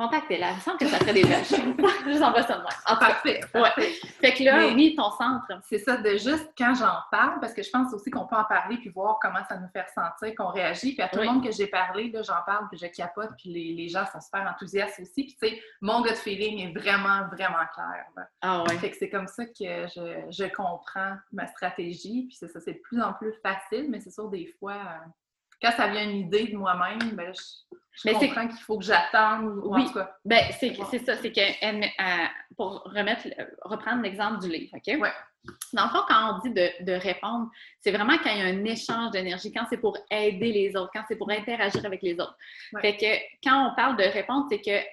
[0.00, 0.50] contactez-la.
[0.50, 2.70] Il me semble que ça ferait des belles Je vous envoie ça de moi.
[2.86, 3.92] Ah, parfait, parfait.
[4.20, 5.46] Fait que là, oui, ton centre.
[5.64, 8.44] C'est ça, de juste quand j'en parle, parce que je pense aussi qu'on peut en
[8.44, 10.94] parler puis voir comment ça nous fait sentir, qu'on réagit.
[10.94, 13.50] Puis à tout le monde que j'ai parlé, là, j'en parle puis je capote puis
[13.50, 15.24] les, les, gens sont super enthousiastes aussi.
[15.24, 18.06] Puis tu sais, mon gut feeling est vraiment, vraiment clair.
[18.40, 18.78] Ah ouais.
[18.78, 22.26] Fait que c'est comme ça que je, je, comprends ma stratégie.
[22.28, 24.78] Puis c'est ça, c'est de plus en plus facile, mais c'est sûr, des fois...
[25.62, 27.32] Quand ça vient une idée de moi-même, ben,
[27.92, 29.60] je, comprends qu'il faut que j'attende.
[29.64, 33.28] Oui, en Ben, c'est ça, c'est que euh, pour remettre,
[33.62, 35.00] reprendre l'exemple du livre, OK?
[35.00, 35.12] Ouais.
[35.72, 37.48] Dans le fond, quand on dit de, répondre,
[37.80, 40.90] c'est vraiment quand il y a un échange d'énergie, quand c'est pour aider les autres,
[40.92, 42.36] quand c'est pour interagir avec les autres.
[42.80, 44.84] Fait que quand on parle de répondre, c'est que,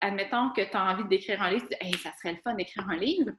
[0.00, 2.54] admettons que tu as envie d'écrire un livre, tu dis, hey, ça serait le fun
[2.54, 3.30] d'écrire un livre.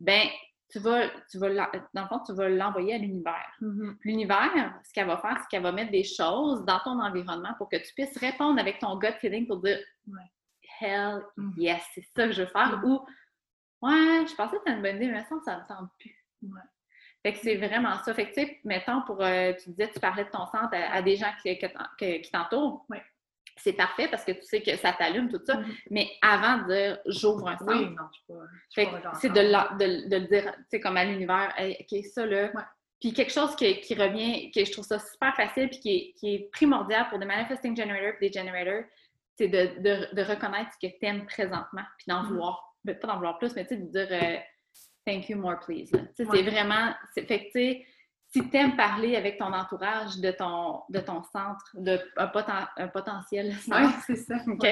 [0.00, 0.26] Ben,
[0.74, 1.48] tu vas, tu vas,
[1.94, 3.56] dans le fond, tu vas l'envoyer à l'univers.
[3.62, 3.96] Mm-hmm.
[4.02, 7.68] L'univers, ce qu'elle va faire, c'est qu'elle va mettre des choses dans ton environnement pour
[7.68, 9.78] que tu puisses répondre avec ton gut feeling pour dire
[10.80, 11.52] Hell mm.
[11.58, 12.76] yes, c'est ça que je veux faire.
[12.78, 12.84] Mm.
[12.86, 13.06] Ou
[13.82, 16.26] Ouais, je pensais que c'était une bonne idée, mais ça, ça me semble plus.
[17.22, 18.14] Fait que c'est vraiment ça.
[18.14, 21.02] Fait que, tu sais, mettons, pour, euh, tu disais, tu parlais de ton centre à,
[21.02, 22.84] des gens qui, qui t'entourent
[23.56, 25.56] c'est parfait parce que tu sais que ça t'allume, tout ça.
[25.56, 25.76] Mm-hmm.
[25.90, 28.86] Mais avant de dire j'ouvre un centre, oui,
[29.20, 32.50] c'est de, de, de, le dire, tu sais, comme à l'univers, OK, ça là.
[33.00, 36.12] Puis quelque chose qui, qui, revient, que je trouve ça super facile, puis qui est,
[36.18, 38.84] qui est primordial pour des manifesting generators des generators,
[39.36, 42.28] c'est de, de, reconnaître ce que tu aimes présentement, puis d'en mm-hmm.
[42.28, 44.36] vouloir, ben, pas d'en vouloir plus, mais tu sais, de dire euh,
[45.06, 45.90] thank you more, please.
[46.16, 47.86] C'est vraiment, fait que tu sais,
[48.34, 53.54] si tu aimes parler avec ton entourage de ton, de ton centre, de un, potentiel
[53.68, 54.34] Oui, c'est ça.
[54.48, 54.66] OK?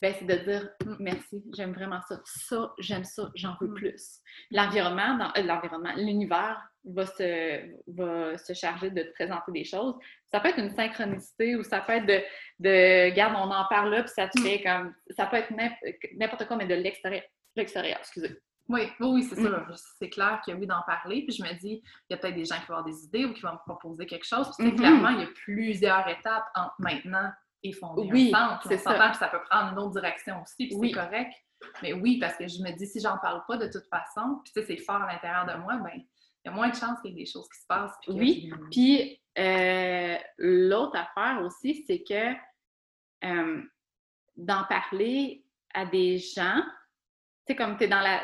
[0.00, 0.68] Ben, c'est de dire
[1.00, 2.20] merci, j'aime vraiment ça.
[2.24, 3.74] Ça, j'aime ça, j'en veux mm.
[3.74, 4.20] plus.
[4.52, 9.96] L'environnement, dans, euh, l'environnement, l'univers va se, va se charger de te présenter des choses.
[10.30, 12.20] Ça peut être une synchronicité ou ça peut être de,
[12.60, 14.42] de regarde, on en parle là, puis ça te mm.
[14.44, 14.94] fait comme.
[15.10, 15.52] Ça peut être
[16.16, 17.24] n'importe quoi, mais de l'extérieur.
[17.56, 18.38] L'extérieur, excusez.
[18.68, 19.50] Oui, oui, c'est ça.
[19.50, 19.74] Mm.
[19.98, 21.24] C'est clair qu'il y a envie d'en parler.
[21.24, 23.24] Puis je me dis, il y a peut-être des gens qui vont avoir des idées
[23.24, 24.48] ou qui vont me proposer quelque chose.
[24.58, 24.76] Puis mm-hmm.
[24.76, 27.30] clairement, il y a plusieurs étapes entre maintenant
[27.62, 28.68] et fonder oui, un centre.
[28.68, 29.12] C'est ça.
[29.14, 31.32] ça peut prendre une autre direction aussi, puis c'est correct.
[31.82, 34.52] Mais oui, parce que je me dis, si j'en parle pas de toute façon, puis
[34.52, 37.00] tu sais, c'est fort à l'intérieur de moi, ben il y a moins de chances
[37.00, 37.96] qu'il y ait des choses qui se passent.
[38.08, 42.34] oui, puis euh, l'autre affaire aussi, c'est que
[43.24, 43.62] euh,
[44.36, 46.60] d'en parler à des gens,
[47.46, 48.22] tu sais, comme tu es dans la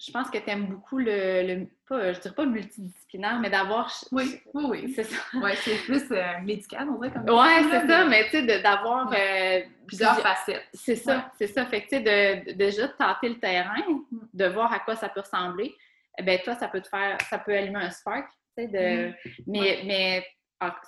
[0.00, 3.92] je pense que tu aimes beaucoup le, le pas, je dirais pas multidisciplinaire, mais d'avoir.
[4.12, 4.92] Oui, oui, oui.
[4.94, 5.16] C'est ça.
[5.34, 9.12] Oui, c'est plus euh, médical, on dirait comme Oui, c'est ça, mais tu sais, d'avoir.
[9.12, 10.66] Euh, plusieurs facettes.
[10.72, 11.66] C'est ça, c'est ça.
[11.66, 13.82] Fait que tu sais, de, déjà de tenter le terrain,
[14.32, 15.74] de voir à quoi ça peut ressembler,
[16.18, 19.08] eh ben toi, ça peut te faire, ça peut allumer un spark, tu sais, de.
[19.08, 19.14] Mm.
[19.48, 20.26] Mais, mais
[20.60, 20.78] ah,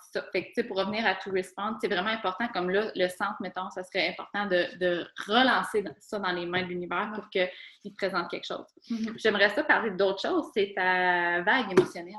[0.69, 4.09] pour revenir à tout respond, c'est vraiment important, comme là, le centre, mettons, ça serait
[4.09, 7.49] important de, relancer ça dans les mains de l'univers pour qu'il
[7.83, 8.67] te présente quelque chose.
[8.91, 9.19] Mm-hmm.
[9.19, 12.15] J'aimerais ça parler d'autre chose, c'est ta vague émotionnelle.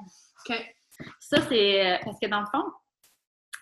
[0.49, 0.75] OK.
[1.19, 2.65] Ça, c'est euh, parce que dans le fond,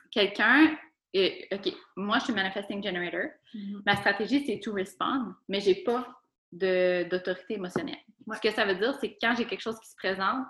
[0.10, 0.77] quelqu'un
[1.13, 3.32] et, OK, moi, je suis Manifesting Generator.
[3.54, 3.82] Mm-hmm.
[3.86, 6.08] Ma stratégie, c'est to respond, mais j'ai pas
[6.54, 7.99] d'autorité émotionnelle.
[8.34, 10.45] Ce que ça veut dire, c'est que quand j'ai quelque chose qui se présente,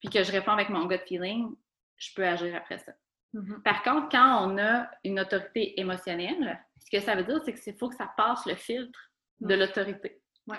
[0.00, 1.54] puis que je réponds avec mon gut feeling,
[1.96, 2.92] je peux agir après ça.
[3.34, 3.62] Mm-hmm.
[3.62, 7.76] Par contre, quand on a une autorité émotionnelle, ce que ça veut dire, c'est qu'il
[7.76, 8.98] faut que ça passe le filtre
[9.40, 10.20] de l'autorité.
[10.46, 10.58] Ouais.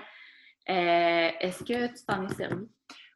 [0.70, 2.66] Euh, est-ce que tu t'en es servi?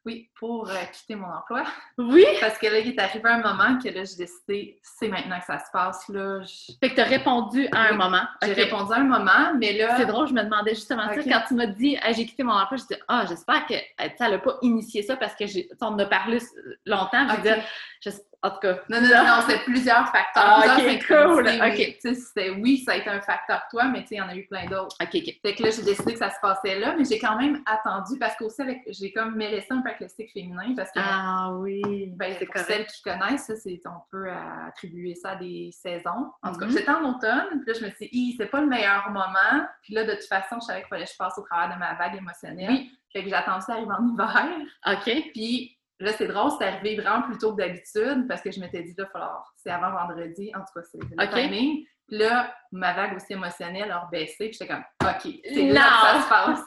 [0.06, 1.64] Oui, pour euh, quitter mon emploi.
[1.98, 2.26] Oui!
[2.40, 5.46] Parce que là, il est arrivé un moment que là, j'ai décidé, c'est maintenant que
[5.46, 6.08] ça se passe.
[6.08, 6.42] Là,
[6.80, 8.24] Fait que tu as répondu à un moment.
[8.42, 9.98] J'ai répondu à un moment, mais là.
[9.98, 11.22] C'est drôle, je me demandais justement ça.
[11.22, 13.74] Quand tu m'as dit, j'ai quitté mon emploi, je dit, ah, j'espère que
[14.18, 15.44] ça n'a pas initié ça parce que
[15.82, 16.40] on en a parlé
[16.86, 17.28] longtemps.
[17.28, 17.56] Je okay.
[18.02, 18.10] dit,
[18.41, 18.75] en tout cas.
[18.88, 20.43] Non, non, non, non c'est plusieurs facteurs.
[20.43, 21.45] Ah, ok, cool.
[21.45, 22.56] Oui.
[22.62, 24.47] oui, ça a été un facteur toi, mais tu sais, il y en a eu
[24.47, 24.95] plein d'autres.
[25.02, 25.39] OK, OK.
[25.41, 28.17] Fait que là, j'ai décidé que ça se passait là, mais j'ai quand même attendu
[28.17, 30.99] parce qu'aussi, avec, j'ai comme mêlé ça un peu avec le cycle féminin parce que.
[31.02, 32.13] Ah oui.
[32.15, 34.30] Ben, c'est pour celles qui connaissent, ça, c'est, on peut
[34.67, 36.32] attribuer ça à des saisons.
[36.41, 36.71] En tout cas, mm-hmm.
[36.71, 39.67] j'étais en automne, puis là, je me suis dit, c'est pas le meilleur moment.
[39.82, 41.80] Puis là, de toute façon, je savais qu'il fallait que je passe au travers de
[41.80, 42.69] ma vague émotionnelle.
[42.69, 42.91] Oui.
[43.12, 44.47] Fait que j'attendais ça arriver en hiver.
[44.88, 45.32] OK.
[45.34, 48.84] Puis Là, c'est drôle, c'est arrivé vraiment plus tôt que d'habitude parce que je m'étais
[48.84, 51.86] dit, là, il falloir, c'est avant vendredi, en tout cas, c'est le timing.
[52.08, 56.08] Puis là, ma vague aussi émotionnelle a rebaissé, puis j'étais comme, OK, c'est là que
[56.08, 56.62] ça se passe.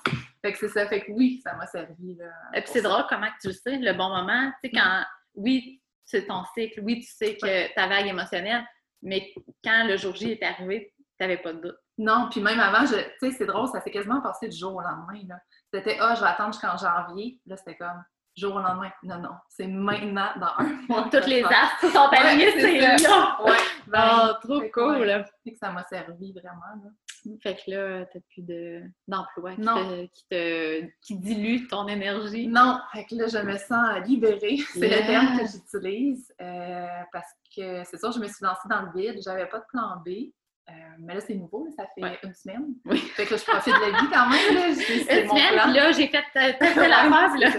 [0.44, 2.14] Fait que c'est ça, fait que oui, ça m'a servi.
[2.16, 5.04] Là, Et puis c'est drôle comment tu le sais, le bon moment, tu sais, quand,
[5.34, 8.64] oui, c'est ton cycle, oui, tu sais que ta vague émotionnelle,
[9.00, 9.32] mais
[9.64, 11.78] quand le jour J est arrivé, tu n'avais pas de doute.
[11.98, 14.80] Non, puis même avant, tu sais, c'est drôle, ça s'est quasiment passé du jour au
[14.80, 15.36] lendemain.
[15.72, 17.40] C'était, ah, je vais attendre jusqu'en janvier.
[17.46, 18.02] Là, c'était comme,
[18.36, 18.90] jour au lendemain.
[19.02, 21.08] Non, non, c'est maintenant, dans un mois.
[21.10, 23.38] Toutes les astres sont alignés, c'est là.
[23.44, 23.52] Ouais,
[23.94, 25.00] oh, trop cool.
[25.00, 25.24] Ouais.
[25.46, 26.82] que ça m'a servi vraiment.
[26.82, 26.90] Là.
[27.40, 28.44] Fait que là, t'as plus
[29.06, 32.48] d'emploi qui, te, qui, te, qui dilue ton énergie.
[32.48, 34.58] Non, fait que là, je me sens libérée.
[34.72, 36.32] C'est le terme que j'utilise.
[36.40, 39.20] Euh, parce que c'est sûr, je me suis lancée dans le vide.
[39.22, 40.32] J'avais pas de plan B.
[40.70, 42.74] Euh, mais là, c'est nouveau, ça fait une semaine.
[42.84, 42.98] Oui.
[42.98, 44.54] Fait que je profite de la vie quand même.
[44.54, 44.68] Là.
[44.68, 47.36] Une mon semaine, puis là, j'ai fait euh, la phase.
[47.36, 47.50] Là.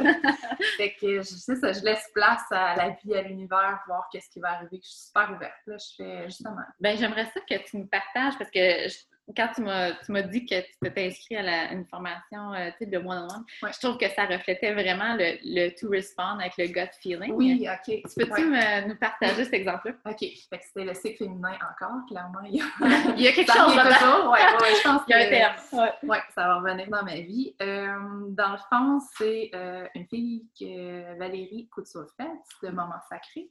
[0.78, 4.30] fait que je sais ça, je laisse place à la vie, à l'univers, voir qu'est-ce
[4.30, 4.80] qui va arriver.
[4.82, 5.54] Je suis super ouverte.
[5.68, 6.56] Là, je fais justement.
[6.80, 8.98] Ben, j'aimerais ça que tu me partages parce que je,
[9.36, 13.80] quand tu m'as dit que tu t'étais inscrit à une formation euh, de one-on-one, je
[13.80, 17.32] trouve que ça reflétait vraiment le, le, to respond avec le gut feeling.
[17.32, 17.86] Oui, OK.
[17.86, 19.94] Tu peux-tu nous partager cet exemple-là?
[20.06, 20.20] OK.
[20.20, 22.42] Fait que c'était le cycle féminin encore, clairement.
[22.46, 22.66] Il y a,
[23.16, 23.74] il y a quelque chose.
[23.74, 25.56] Oui, ouais, je pense Il y a un terme.
[25.72, 27.56] Oui, ouais, ça va revenir dans ma vie.
[27.62, 32.30] Euh, dans le fond, c'est euh, une fille que Valérie Couture-Fait
[32.64, 33.50] de Moment Sacré.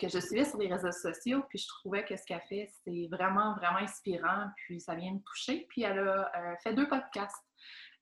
[0.00, 3.08] Que je suivais sur les réseaux sociaux, puis je trouvais que ce qu'elle fait, c'est
[3.08, 5.66] vraiment, vraiment inspirant, puis ça vient me toucher.
[5.68, 7.44] Puis elle a euh, fait deux podcasts.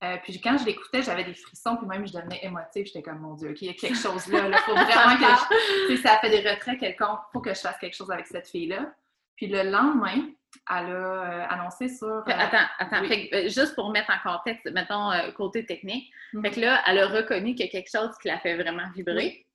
[0.02, 2.86] Euh, puis quand je l'écoutais, j'avais des frissons, puis même je devenais émotive.
[2.86, 4.48] J'étais comme, mon Dieu, OK, il y a quelque chose là.
[4.48, 5.96] Il faut vraiment que je...
[6.02, 8.92] Ça fait des retraits quelconques, il faut que je fasse quelque chose avec cette fille-là.
[9.36, 10.28] Puis le lendemain,
[10.70, 12.22] elle a annoncé sur.
[12.26, 13.04] attends, attends.
[13.48, 16.12] juste pour mettre en contexte, mettons, côté technique.
[16.32, 16.50] Fait mhm.
[16.50, 19.46] que là, elle a reconnu qu'il y a quelque chose qui la fait vraiment vibrer.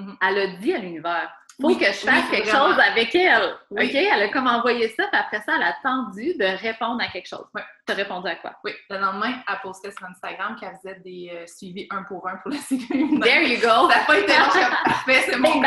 [0.00, 0.16] Mhm.
[0.20, 1.30] Elle a dit à l'univers
[1.60, 3.56] faut que je fasse quelque chose avec elle.
[3.70, 3.94] OK?
[3.94, 7.26] Elle a comme envoyé ça, puis après ça, elle a attendu de répondre à quelque
[7.26, 7.46] chose.
[7.54, 7.62] Oui.
[7.86, 8.56] Tu as répondu à quoi?
[8.64, 8.72] Oui.
[8.90, 12.52] Le lendemain, elle postait sur Instagram qu'elle faisait des euh, suivis un pour un pour
[12.52, 13.18] la sécurité.
[13.20, 13.90] There you go!
[13.90, 15.62] Ça n'a pas été parfait, c'est mon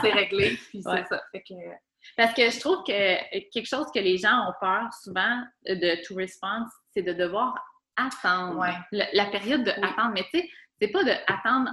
[0.00, 1.22] c'est réglé, puis c'est ça.
[1.30, 1.54] Fait que...
[2.16, 6.14] Parce que je trouve que quelque chose que les gens ont peur souvent de to
[6.14, 7.54] response, c'est de devoir
[7.96, 8.64] attendre.
[8.92, 10.12] La, période de attendre.
[10.14, 11.70] Mais tu sais, c'est pas de attendre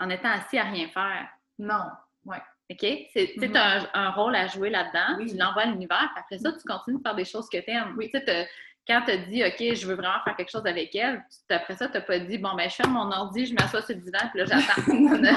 [0.00, 1.28] en étant assis à rien faire.
[1.58, 1.84] Non,
[2.24, 2.36] oui.
[2.70, 2.86] OK?
[3.12, 3.56] C'est mm
[3.94, 5.24] un, rôle à jouer là-dedans.
[5.26, 7.94] Tu l'envoies à l'univers, après ça, tu continues de faire des choses que tu aimes.
[7.96, 8.10] Oui.
[8.12, 8.48] Tu sais,
[8.86, 11.86] quand tu as dit, OK, je veux vraiment faire quelque chose avec elle, après ça,
[11.88, 14.18] tu n'as pas dit, bon, ben, je ferme mon ordi, je m'assois sur le divan,
[14.32, 14.82] puis là, j'attends.
[14.92, 15.36] non, non,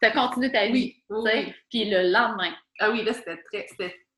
[0.00, 0.96] Tu as continué ta vie.
[1.08, 2.52] Oui, Puis le lendemain.
[2.78, 3.66] Ah oui, là, c'était très.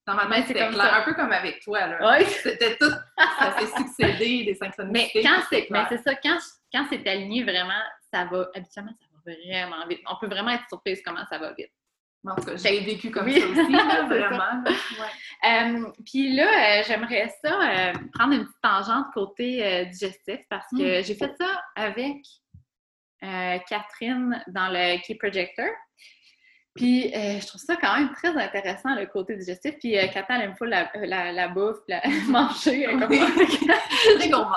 [0.07, 1.87] Normalement, c'était clair, un peu comme avec toi.
[1.87, 2.18] Là.
[2.18, 2.27] Oui.
[2.27, 2.90] C'était tout,
[3.38, 5.11] ça s'est succédé, des synchronicités.
[5.14, 6.38] Mais quand c'est, mais c'est ça, quand,
[6.73, 7.83] quand c'est aligné vraiment,
[8.13, 10.01] ça va, habituellement, ça vraiment vite.
[10.11, 11.73] On peut vraiment être surprise comment ça va vite.
[12.25, 13.73] En tout cas, j'ai vécu comme ça aussi,
[14.07, 14.65] vraiment.
[15.45, 21.01] Euh, puis là, euh, j'aimerais ça euh, prendre une petite tangente côté digestif parce que
[21.01, 21.05] hmm.
[21.05, 22.19] j'ai fait ça avec
[23.69, 25.67] Catherine dans le Key Projector.
[26.75, 29.79] Puis je trouve ça quand même très intéressant, le côté digestif.
[29.79, 32.87] Puis euh, elle aime pas la, la, la bouffe, la, manger.
[34.19, 34.57] Très gourmand.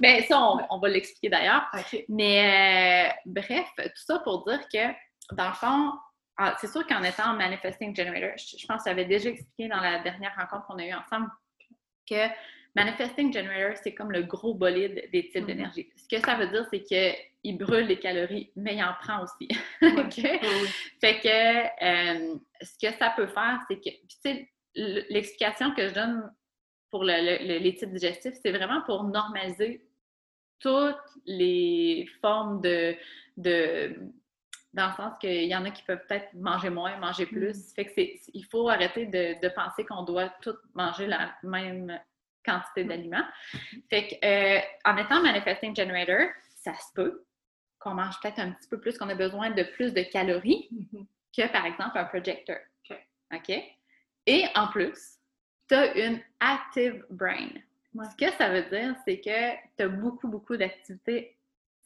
[0.00, 0.40] Mais ça,
[0.70, 1.70] on, va l'expliquer d'ailleurs.
[2.08, 4.92] Mais bref, tout ça pour dire que,
[5.34, 5.92] dans le fond,
[6.60, 10.34] c'est sûr qu'en étant manifesting generator, je, pense que j'avais déjà expliqué dans la dernière
[10.36, 11.30] rencontre qu'on a eue ensemble
[12.08, 12.26] que
[12.76, 15.46] Manifesting Generator, c'est comme le gros bolide des types Mhm.
[15.46, 15.88] d'énergie.
[15.96, 19.48] Ce que ça veut dire, c'est qu'il brûle les calories, mais il en prend aussi.
[21.00, 24.50] Fait que euh, ce que ça peut faire, c'est que, puis tu sais,
[25.10, 26.32] l'explication que je donne
[26.90, 29.84] pour le- le- le- les types digestifs, c'est vraiment pour normaliser
[30.60, 32.94] toutes les formes de,
[33.36, 33.96] de
[34.72, 37.72] dans le sens qu'il y en a qui peuvent peut-être manger moins, manger plus.
[37.74, 41.98] Fait que c'est, il faut arrêter de, de penser qu'on doit tout manger la même
[42.44, 43.24] quantité d'aliments.
[43.88, 47.24] Fait que, euh, en étant manifesting generator, ça se peut
[47.78, 51.06] qu'on mange peut-être un petit peu plus, qu'on a besoin de plus de calories Mhm.
[51.36, 52.56] que, par exemple, un projector.
[53.32, 53.50] OK.
[54.26, 54.98] Et en plus,
[55.68, 57.48] tu as une active brain.
[57.94, 58.04] Ouais.
[58.10, 61.36] Ce que ça veut dire, c'est que tu as beaucoup, beaucoup d'activité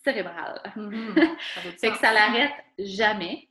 [0.03, 0.61] cérébrale.
[1.55, 3.49] Ça fait que ça l'arrête jamais.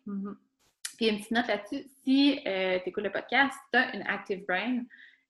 [0.97, 2.49] Puis une petite note là-dessus, si tu
[2.89, 4.83] écoutes le podcast, tu as une active brain,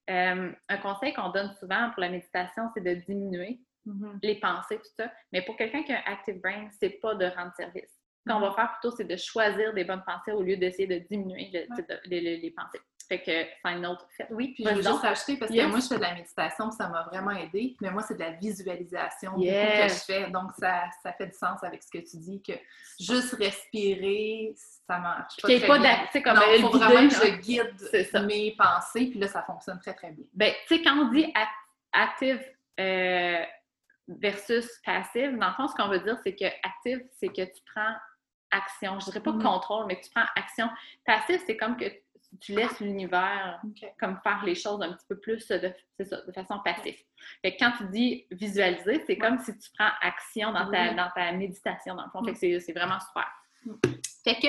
[0.10, 4.20] euh, un conseil qu'on donne souvent pour la méditation, c'est de diminuer Mhm.
[4.24, 5.12] les pensées, tout ça.
[5.34, 8.00] Mais pour quelqu'un qui a un active brain, c'est pas de rendre service.
[8.26, 8.46] Ce qu'on Mhm.
[8.46, 11.60] va faire plutôt, c'est de choisir des bonnes pensées au lieu d'essayer de diminuer le-
[11.76, 11.84] Ouais.
[11.90, 12.80] de- les, les- les pensées.
[13.08, 14.28] Fait que, find note, fait.
[14.30, 14.78] Oui, Puis je donc.
[14.84, 17.76] juste rajouter parce que moi, je fais de la méditation, puis ça m'a vraiment aidé.
[17.82, 19.82] Mais moi, c'est de la visualisation Yes.
[19.82, 20.32] que je fais.
[20.32, 22.54] Donc, ça, ça fait du sens avec ce que tu dis, que
[23.00, 24.54] juste respirer,
[24.88, 27.74] ça marche pas pas tu sais, comme non, faut vraiment que je guide
[28.26, 30.26] mes pensées, puis là, ça fonctionne très, très bien.
[30.34, 31.48] Ben, tu sais, quand on dit ac-
[31.92, 32.42] active
[32.80, 33.44] euh,
[34.08, 37.62] versus passive, dans le fond, ce qu'on veut dire, c'est que active, c'est que tu
[37.74, 37.94] prends
[38.52, 39.00] action.
[39.00, 39.44] Je dirais pas Mhm.
[39.44, 40.70] contrôle, mais tu prends action.
[41.06, 41.86] Passive, c'est comme que
[42.40, 43.62] tu laisses l'univers
[44.00, 46.98] comme faire les choses un petit peu plus de, ça, de façon passive.
[47.42, 50.96] Fait que quand tu dis visualiser, c'est comme si tu prends action dans ta, Oui.
[50.96, 52.24] dans ta méditation, dans le fond.
[52.24, 53.28] Fait que c'est, c'est vraiment super.
[53.66, 53.74] Mm.
[54.24, 54.48] Fait que,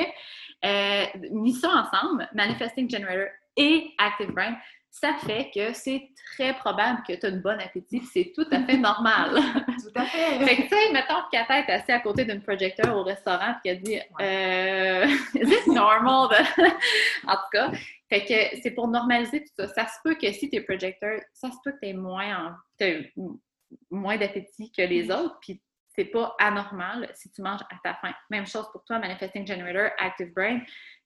[0.66, 4.56] euh, mis ça ensemble, Manifesting Generator et Active Brain,
[4.96, 8.62] ça fait que c'est très probable que tu as une bonne appétit, c'est tout à
[8.64, 9.30] fait normal.
[9.66, 10.38] Tout à fait.
[10.46, 13.54] Fait que, tu sais, mettons que Kata est assise à côté d'une projecteur au restaurant,
[13.54, 15.04] puis qu'elle dit euh,
[15.34, 16.28] Is it normal?
[17.26, 17.72] en tout cas,
[18.08, 19.66] fait que c'est pour normaliser tout ça.
[19.66, 22.54] Ça se peut que si tu es projecteur, ça se peut que tu aies moins,
[22.80, 23.36] en-
[23.90, 28.14] moins d'appétit que les autres, puis c'est pas anormal si tu manges à ta faim.
[28.30, 30.60] Même chose pour toi, Manifesting Generator, Active Brain,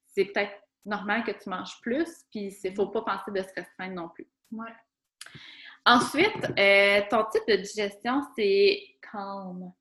[0.06, 0.52] c'est peut-être
[0.84, 4.28] normal que tu manges plus, puis il faut pas penser de se restreindre non plus.
[4.52, 4.72] Ouais.
[5.84, 8.80] Ensuite, euh, ton type de digestion, c'est
[9.12, 9.72] calme.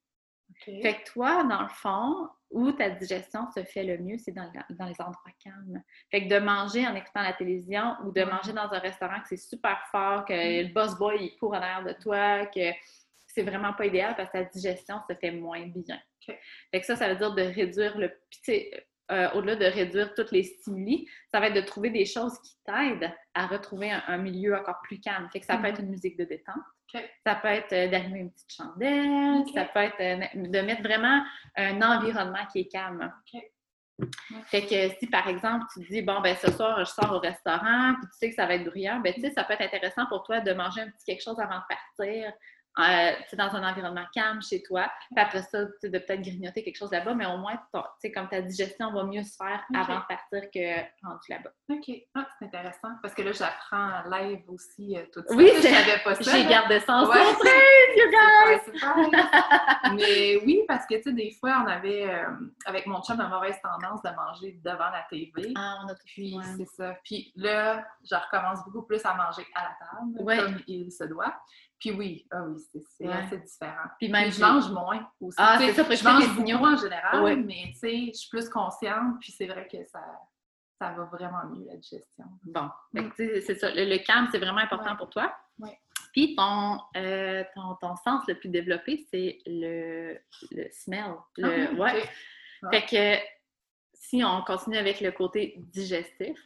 [0.49, 0.81] OK.
[0.81, 4.49] Fait que toi, dans le fond, où ta digestion se fait le mieux, c'est dans,
[4.69, 5.83] dans les endroits calmes.
[6.10, 9.27] Fait que de manger en écoutant la télévision ou de manger dans un restaurant que
[9.27, 10.67] c'est super fort, que Mm.
[10.67, 12.71] le boss boy il court en arrière de toi, que
[13.25, 15.99] c'est vraiment pas idéal parce que ta digestion se fait moins bien.
[16.27, 16.36] OK.
[16.71, 18.12] Fait que ça, ça veut dire de réduire le.
[18.29, 18.71] Puis,
[19.12, 22.58] euh, au-delà de réduire tous les stimuli, ça va être de trouver des choses qui
[22.65, 25.30] t'aident à retrouver un, un milieu encore plus calme.
[25.32, 25.74] Fait que ça peut Mhm.
[25.74, 26.56] être une musique de détente.
[27.26, 31.22] Ça peut être euh, d'allumer une petite chandelle, ça peut être euh, de mettre vraiment
[31.58, 33.12] un environnement qui est calme.
[34.46, 37.20] Fait que si par exemple tu te dis bon ben ce soir je sors au
[37.20, 39.63] restaurant puis tu sais que ça va être bruyant, ben tu sais ça peut être
[39.63, 42.32] intéressant pour toi de manger un petit quelque chose avant de partir.
[42.80, 44.90] Euh, dans un environnement calme chez toi.
[45.16, 47.88] Puis après ça, tu de peut-être grignoter quelque chose là-bas, mais au moins, ton- tu
[48.02, 51.52] sais, comme ta digestion va mieux se faire avant de partir que rendu là-bas.
[51.70, 51.92] OK.
[52.16, 52.90] Ah, c'est intéressant.
[53.02, 55.36] Parce que là, j'apprends live aussi euh, tout ça.
[55.36, 56.32] Oui, je savais pas ça.
[56.32, 57.26] J'ai gardé ça en Ouais.
[57.26, 59.94] surprise, you guys!
[59.96, 62.26] Mais oui, parce que, tu sais, des fois, on avait, euh,
[62.66, 65.54] avec mon chum, la mauvaise tendance de manger devant la TV.
[65.56, 66.44] Ah, on a tout Puis, ouais.
[66.58, 66.96] c'est ça.
[67.04, 70.38] Puis là, je recommence beaucoup plus à manger à la table, Ouais.
[70.38, 71.34] comme il se doit.
[71.80, 72.62] Puis oui, ah oui,
[72.98, 73.13] c'est Ouais.
[73.13, 73.88] assez différent.
[74.00, 75.36] Puis même Puis je mange moins aussi.
[75.40, 77.36] Ah, c'est ça, je mange beaucoup en général, Ouais.
[77.36, 80.00] mais tu sais, je suis plus consciente, puis c'est vrai que ça,
[80.80, 82.26] ça va vraiment mieux, la digestion.
[82.44, 83.10] Bon, Mm.
[83.12, 83.70] tu sais, c'est ça.
[83.74, 84.98] Le, le calme, c'est vraiment important Ouais.
[84.98, 85.36] pour toi.
[85.60, 85.80] Ouais.
[86.13, 90.18] Puis ton, euh, ton, ton sens le plus développé, c'est le,
[90.52, 91.13] le smell.
[91.38, 91.94] Le, Ah.
[92.63, 92.70] Ah.
[92.72, 93.24] Fait que
[93.94, 96.38] si on continue avec le côté digestif,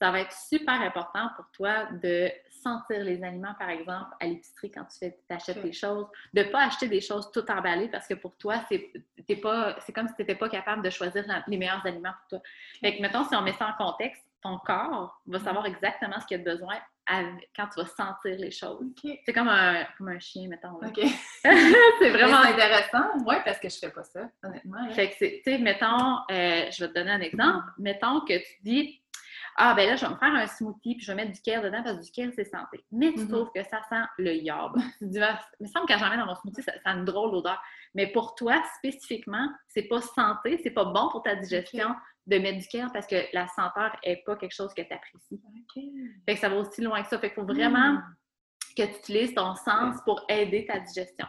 [0.00, 4.70] ça va être super important pour toi de sentir les aliments, par exemple, à l'épicerie
[4.70, 8.06] quand tu fais, achètes des choses, de ne pas acheter des choses tout emballées parce
[8.08, 11.84] que pour toi, c'est comme si tu n'étais pas capable de choisir la- les meilleurs
[11.86, 12.48] aliments pour toi.
[12.80, 16.26] Fait que, mettons, si on met ça en contexte, ton corps va savoir exactement ce
[16.26, 16.74] qu'il a besoin
[17.06, 18.84] avec- quand tu vas sentir les choses.
[19.24, 20.78] C'est comme un, comme un chien, mettons.
[20.80, 20.88] là.
[20.88, 21.00] OK.
[21.42, 23.04] c'est Vraiment intéressant.
[23.26, 24.84] Oui, parce que je fais pas ça, honnêtement.
[24.86, 24.92] là.
[24.92, 27.64] fait que c'est, tu sais, mettons, euh, je vais te donner un exemple.
[27.78, 29.00] Mettons que tu dis,
[29.56, 31.62] ah, ben là, je vais me faire un smoothie, puis je vais mettre du kale
[31.62, 32.84] dedans parce que du kale, c'est santé.
[32.92, 33.28] Mais tu Mhm.
[33.28, 34.74] trouves que ça sent le yarb.
[35.22, 37.04] Ah, il me semble que quand j'en mets dans mon smoothie, ça, ça a une
[37.04, 37.62] drôle odeur.
[37.94, 41.94] Mais pour toi, spécifiquement, c'est pas santé, c'est pas bon pour ta digestion
[42.26, 45.40] de mettre du kale parce que la senteur est pas quelque chose que tu apprécies.
[45.44, 45.82] OK.
[46.26, 47.18] Fait que ça va aussi loin que ça.
[47.18, 48.02] Fait qu'il faut vraiment Mm.
[48.76, 51.26] que tu utilises ton sens pour aider ta digestion.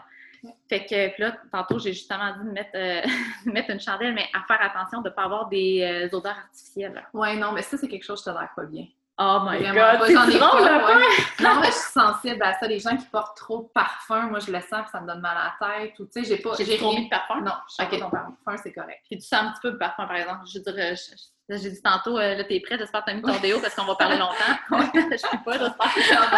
[0.70, 3.02] Fait que puis là, tantôt, j'ai justement dit de mettre, euh,
[3.46, 5.82] mettre une chandelle, mais à faire attention de ne pas avoir des
[6.12, 7.06] euh, odeurs artificielles.
[7.14, 8.86] Ouais, non, mais ça, c'est quelque chose que je tolère pas bien.
[9.18, 10.12] Oh my Vraiment god!
[10.12, 11.04] j'en ai drôle, pas, là, ouais.
[11.40, 12.68] Non, mais je suis sensible à ça.
[12.68, 15.38] Les gens qui portent trop de parfum, moi, je le sens, ça me donne mal
[15.38, 15.98] à la tête.
[16.00, 16.52] Ou, tu sais, j'ai pas.
[16.60, 17.40] J'ai trop rien- mis de parfum?
[17.40, 17.92] Non, je sens Ok.
[17.98, 19.00] pas ton parfum, c'est correct.
[19.10, 20.42] Puis tu sens un petit peu de parfum, par exemple.
[20.54, 23.40] Je dire, euh, je- j'ai dit tantôt, là, t'es prête, j'espère que t'as mis ton
[23.40, 24.36] déo parce qu'on va parler longtemps.
[24.94, 26.30] je suis pas, j'espère.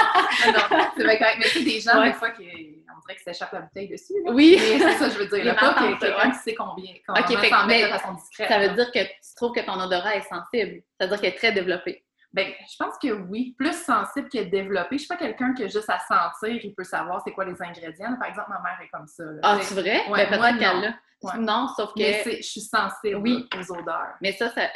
[0.45, 1.35] non, non, c'est bien correct.
[1.39, 2.09] Mais tu sais, des gens, Ouais.
[2.09, 4.13] des fois, qui, on dirait que s'échappe la bouteille dessus.
[4.25, 4.31] là.
[4.33, 4.57] Oui!
[4.59, 5.45] C'est ça, je veux dire.
[5.45, 6.93] Là, pas que quelqu'un qui sait combien.
[7.05, 8.47] Comment Ok, fait que- s'en mettre de façon discrète.
[8.49, 8.73] Ça veut là.
[8.73, 10.81] dire que tu trouves que ton odorat est sensible.
[10.99, 12.03] Ça veut dire qu'elle est très développée.
[12.33, 13.55] Ben, je pense que oui.
[13.57, 14.97] Plus sensible que développé.
[14.97, 18.15] Je suis pas quelqu'un que juste à sentir, il peut savoir c'est quoi les ingrédients.
[18.19, 19.23] Par exemple, ma mère est comme ça.
[19.23, 19.39] là.
[19.43, 20.01] Ah, c'est vrai?
[20.11, 20.93] Ben, moi, non.
[21.23, 21.37] Ouais.
[21.39, 21.99] Non, sauf que.
[21.99, 23.47] Mais je suis sensible Oui.
[23.57, 24.13] aux odeurs.
[24.21, 24.69] Mais ça, ça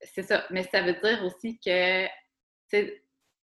[0.00, 0.42] c'est ça.
[0.50, 2.06] Mais ça veut dire aussi que,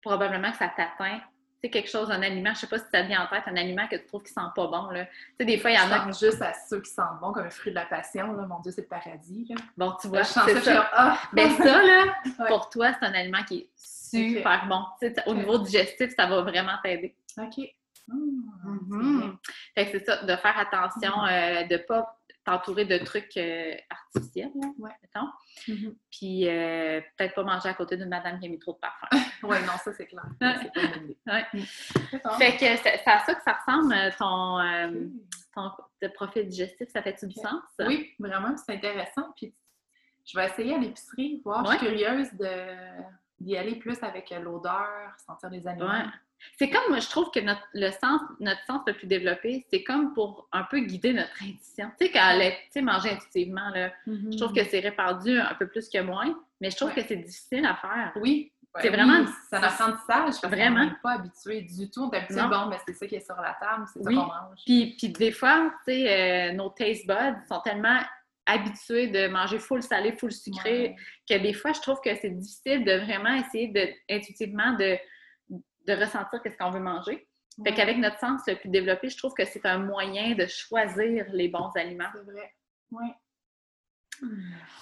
[0.01, 1.19] probablement que ça t'atteint.
[1.59, 3.43] Tu sais, quelque chose, un aliment, je sais pas si ça te vient en tête,
[3.47, 5.05] un aliment que tu trouves qui sent pas bon, là.
[5.05, 5.99] Tu sais, des fois, il y en Je a.
[6.01, 8.31] pense juste à ceux qui sentent bon, comme un fruit de la passion.
[8.33, 8.45] Là.
[8.45, 9.47] Mon Dieu, c'est le paradis.
[9.49, 9.55] Là.
[9.75, 10.89] Bon, tu vois, je sens ça, c'est je ça.
[10.93, 11.17] ah!
[11.33, 12.03] Ben ça, là,
[12.39, 12.47] Ouais.
[12.47, 14.83] pour toi, c'est un aliment qui est super bon.
[15.01, 17.15] Tu sais, au niveau digestif, ça va vraiment t'aider.
[17.39, 17.73] OK.
[18.07, 19.37] Mhm.
[19.75, 22.17] Fait que c'est ça, de faire attention, euh, de pas
[22.47, 24.91] t'entourer de trucs euh, artificiels, là, Ouais.
[25.01, 25.27] mettons.
[25.67, 25.95] Mhm.
[26.09, 29.07] Puis euh, peut-être pas manger à côté d'une madame qui a mis trop de parfum.
[29.43, 30.23] Ouais, non, ça, c'est clair.
[30.41, 30.55] Ouais.
[30.61, 31.17] C'est pas une bonne idée.
[31.27, 31.45] Ouais.
[32.39, 35.07] Fait que c'est à ça que ça ressemble, euh, ton, euh,
[35.53, 37.61] ton de profil digestif, ça fait-tu du sens?
[37.79, 39.31] Oui, vraiment, c'est intéressant.
[39.35, 39.53] Puis
[40.25, 41.63] je vais essayer à l'épicerie, voir.
[41.65, 43.03] Je suis curieuse de-
[43.39, 46.05] d'y aller plus avec l'odeur, sentir les aliments.
[46.57, 49.83] C'est comme, moi, je trouve que notre, le sens, notre sens le plus développé, c'est
[49.83, 51.89] comme pour un peu guider notre intuition.
[51.99, 54.31] Tu sais, quand elle manger intuitivement, là, Mhm.
[54.33, 56.95] je trouve que c'est répandu un peu plus que moins, mais je trouve Ouais.
[56.95, 58.11] que c'est difficile à faire.
[58.17, 58.51] Oui.
[58.79, 60.39] C'est vraiment- C'est un apprentissage.
[60.39, 60.85] parce Vraiment.
[60.85, 62.01] n'est pas habitué du tout.
[62.03, 64.13] On est habitué, bon, ben, c'est ça qui est sur la table, c'est Oui.
[64.15, 64.59] ça qu'on mange.
[64.65, 67.99] Puis, puis des fois, tu sais, euh, nos taste buds sont tellement
[68.45, 70.95] habitués de manger full salé, full sucré, Ouais.
[71.27, 74.97] que des fois, je trouve que c'est difficile de vraiment essayer de, intuitivement de,
[75.87, 77.27] de ressentir qu'est-ce qu'on veut manger.
[77.65, 81.25] Fait qu'avec notre sens le plus développé, je trouve que c'est un moyen de choisir
[81.33, 82.05] les bons aliments.
[82.13, 82.53] C'est vrai.
[82.91, 83.07] Oui.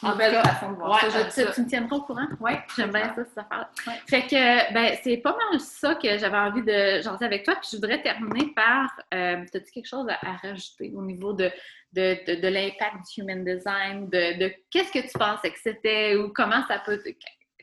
[0.02, 1.26] En Une belle tout cas, façon de voir Ouais, ça.
[1.26, 1.52] tu, ça.
[1.52, 2.28] tu me tiendras au courant?
[2.40, 3.70] Ouais, J'aime bien ça, cette affaire.
[3.86, 3.94] Ouais.
[4.08, 7.56] Fait que, ben, c'est pas mal ça que j'avais envie de jaser avec toi.
[7.56, 11.52] Puis je voudrais terminer par, euh, as-tu quelque chose à, à rajouter au niveau de,
[11.92, 16.16] de, de, de l'impact du human design, de, de qu'est-ce que tu pensais que c'était
[16.16, 17.02] ou comment ça peut,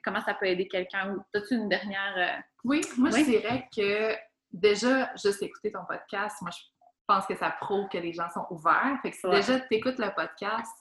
[0.05, 1.15] comment ça peut aider quelqu'un?
[1.15, 2.15] Ou as-tu une dernière...
[2.17, 3.21] euh, Oui, moi, Oui?
[3.25, 4.15] je dirais que
[4.53, 6.63] déjà, juste écouter ton podcast, moi, je
[7.07, 8.99] pense que ça prouve que les gens sont ouverts.
[9.03, 9.37] Fait que si Ouais.
[9.37, 10.73] déjà tu écoutes le podcast,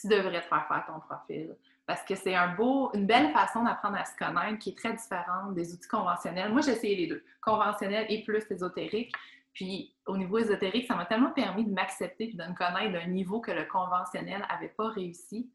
[0.00, 1.56] tu devrais te faire faire ton profil.
[1.86, 4.92] Parce que c'est un beau, une belle façon d'apprendre à se connaître qui est très
[4.92, 6.52] différente des outils conventionnels.
[6.52, 9.12] Moi, j'ai essayé les deux, conventionnels et plus ésotérique.
[9.54, 13.06] Puis au niveau ésotérique, ça m'a tellement permis de m'accepter et de me connaître d'un
[13.06, 15.50] niveau que le conventionnel n'avait pas réussi.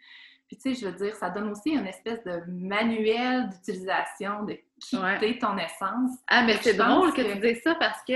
[0.54, 4.58] Puis tu sais, je veux dire, ça donne aussi une espèce de manuel d'utilisation, de
[4.80, 4.98] quitter
[5.32, 5.38] Ouais.
[5.39, 6.12] ton essence.
[6.28, 8.13] Ah, mais c'est drôle que, que- tu dises ça parce que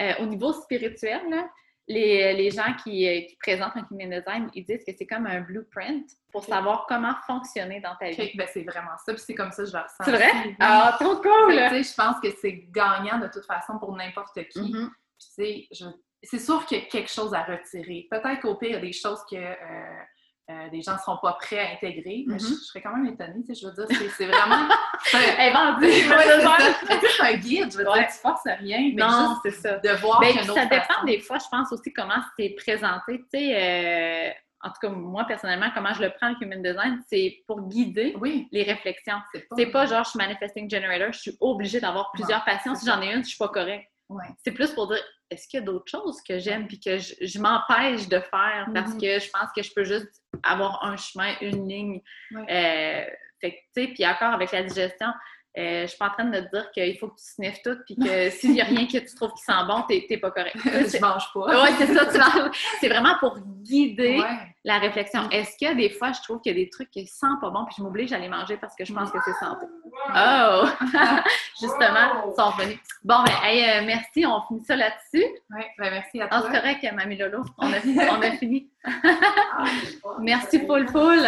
[0.00, 1.48] euh, au niveau spirituel, là,
[1.88, 5.26] les, les gens qui, euh, qui présentent un human design, ils disent que c'est comme
[5.26, 8.30] un blueprint pour savoir comment fonctionner dans ta vie.
[8.36, 9.12] Ben c'est vraiment ça.
[9.14, 10.04] Puis c'est comme ça que je le ressens.
[10.04, 10.30] C'est vrai?
[10.46, 10.56] Oui.
[10.60, 11.52] Ah, trop cool!
[11.54, 14.60] Je pense que c'est gagnant de toute façon pour n'importe qui.
[14.60, 14.88] Puis, tu
[15.18, 15.84] sais, je-
[16.22, 18.06] c'est sûr qu'il y a quelque chose à retirer.
[18.10, 20.02] Peut-être qu'au pire, il y a des choses que euh,
[20.50, 22.40] euh, les gens ne seront pas prêts à intégrer, mais Mhm.
[22.40, 23.42] je, je serais quand même étonnée.
[23.46, 24.68] tu sais, Je veux dire, c'est, c'est vraiment.
[25.38, 25.54] Elle!
[26.10, 27.98] Ouais, c'est un guide, je veux Ouais.
[28.00, 28.78] dire, tu forces rien.
[28.94, 29.78] Mais Non, c'est ça.
[29.78, 31.04] de voir Ben, ça dépend façon.
[31.06, 33.18] des fois, je pense aussi comment c'est présenté.
[33.32, 34.30] Tu sais, euh,
[34.62, 38.14] en tout cas, moi, personnellement, comment je le prends, le human design, c'est pour guider
[38.20, 39.18] Oui, les réflexions.
[39.32, 39.80] c'est pas.
[39.80, 42.74] Pas genre, je suis manifesting generator, je suis obligée d'avoir plusieurs passions.
[42.74, 43.88] c'est Si j'en ai une, je suis pas correcte.
[44.08, 44.24] Ouais.
[44.44, 47.14] C'est plus pour dire, est-ce qu'il y a d'autres choses que j'aime puis que je,
[47.20, 49.00] je m'empêche de faire parce Mhm.
[49.00, 52.02] que je pense que je peux juste avoir un chemin, une ligne.
[52.32, 52.40] Ouais.
[52.50, 55.06] Euh, fait que, tu sais, puis encore avec la digestion,
[55.58, 57.76] euh, je suis pas en train de te dire qu'il faut que tu sniffes tout
[57.84, 60.56] puis que s'il y a rien que tu trouves qui sent bon, t'es pas correct.
[60.64, 61.62] je mange pas.
[61.62, 64.54] Ouais, c'est ça, tu vas- c'est vraiment pour guider Ouais.
[64.64, 65.28] la réflexion.
[65.30, 67.64] Est-ce que des fois, je trouve qu'il y a des trucs qui sentent pas bon,
[67.64, 69.66] puis je m'oblige à les manger parce que je pense que c'est santé?
[70.14, 70.64] Oh!
[71.60, 72.78] Justement, ils sont revenus.
[73.04, 75.26] Bon, ben, hey, euh, merci, on finit ça là-dessus.
[75.50, 75.66] Ouais.
[75.78, 76.48] Ben, merci à Ah, toi.
[76.52, 77.76] c'est correct, Mamie Lolo, on a,
[78.10, 78.68] on a fini.
[78.84, 79.64] Ah,
[80.20, 81.26] Merci, Poul Poul.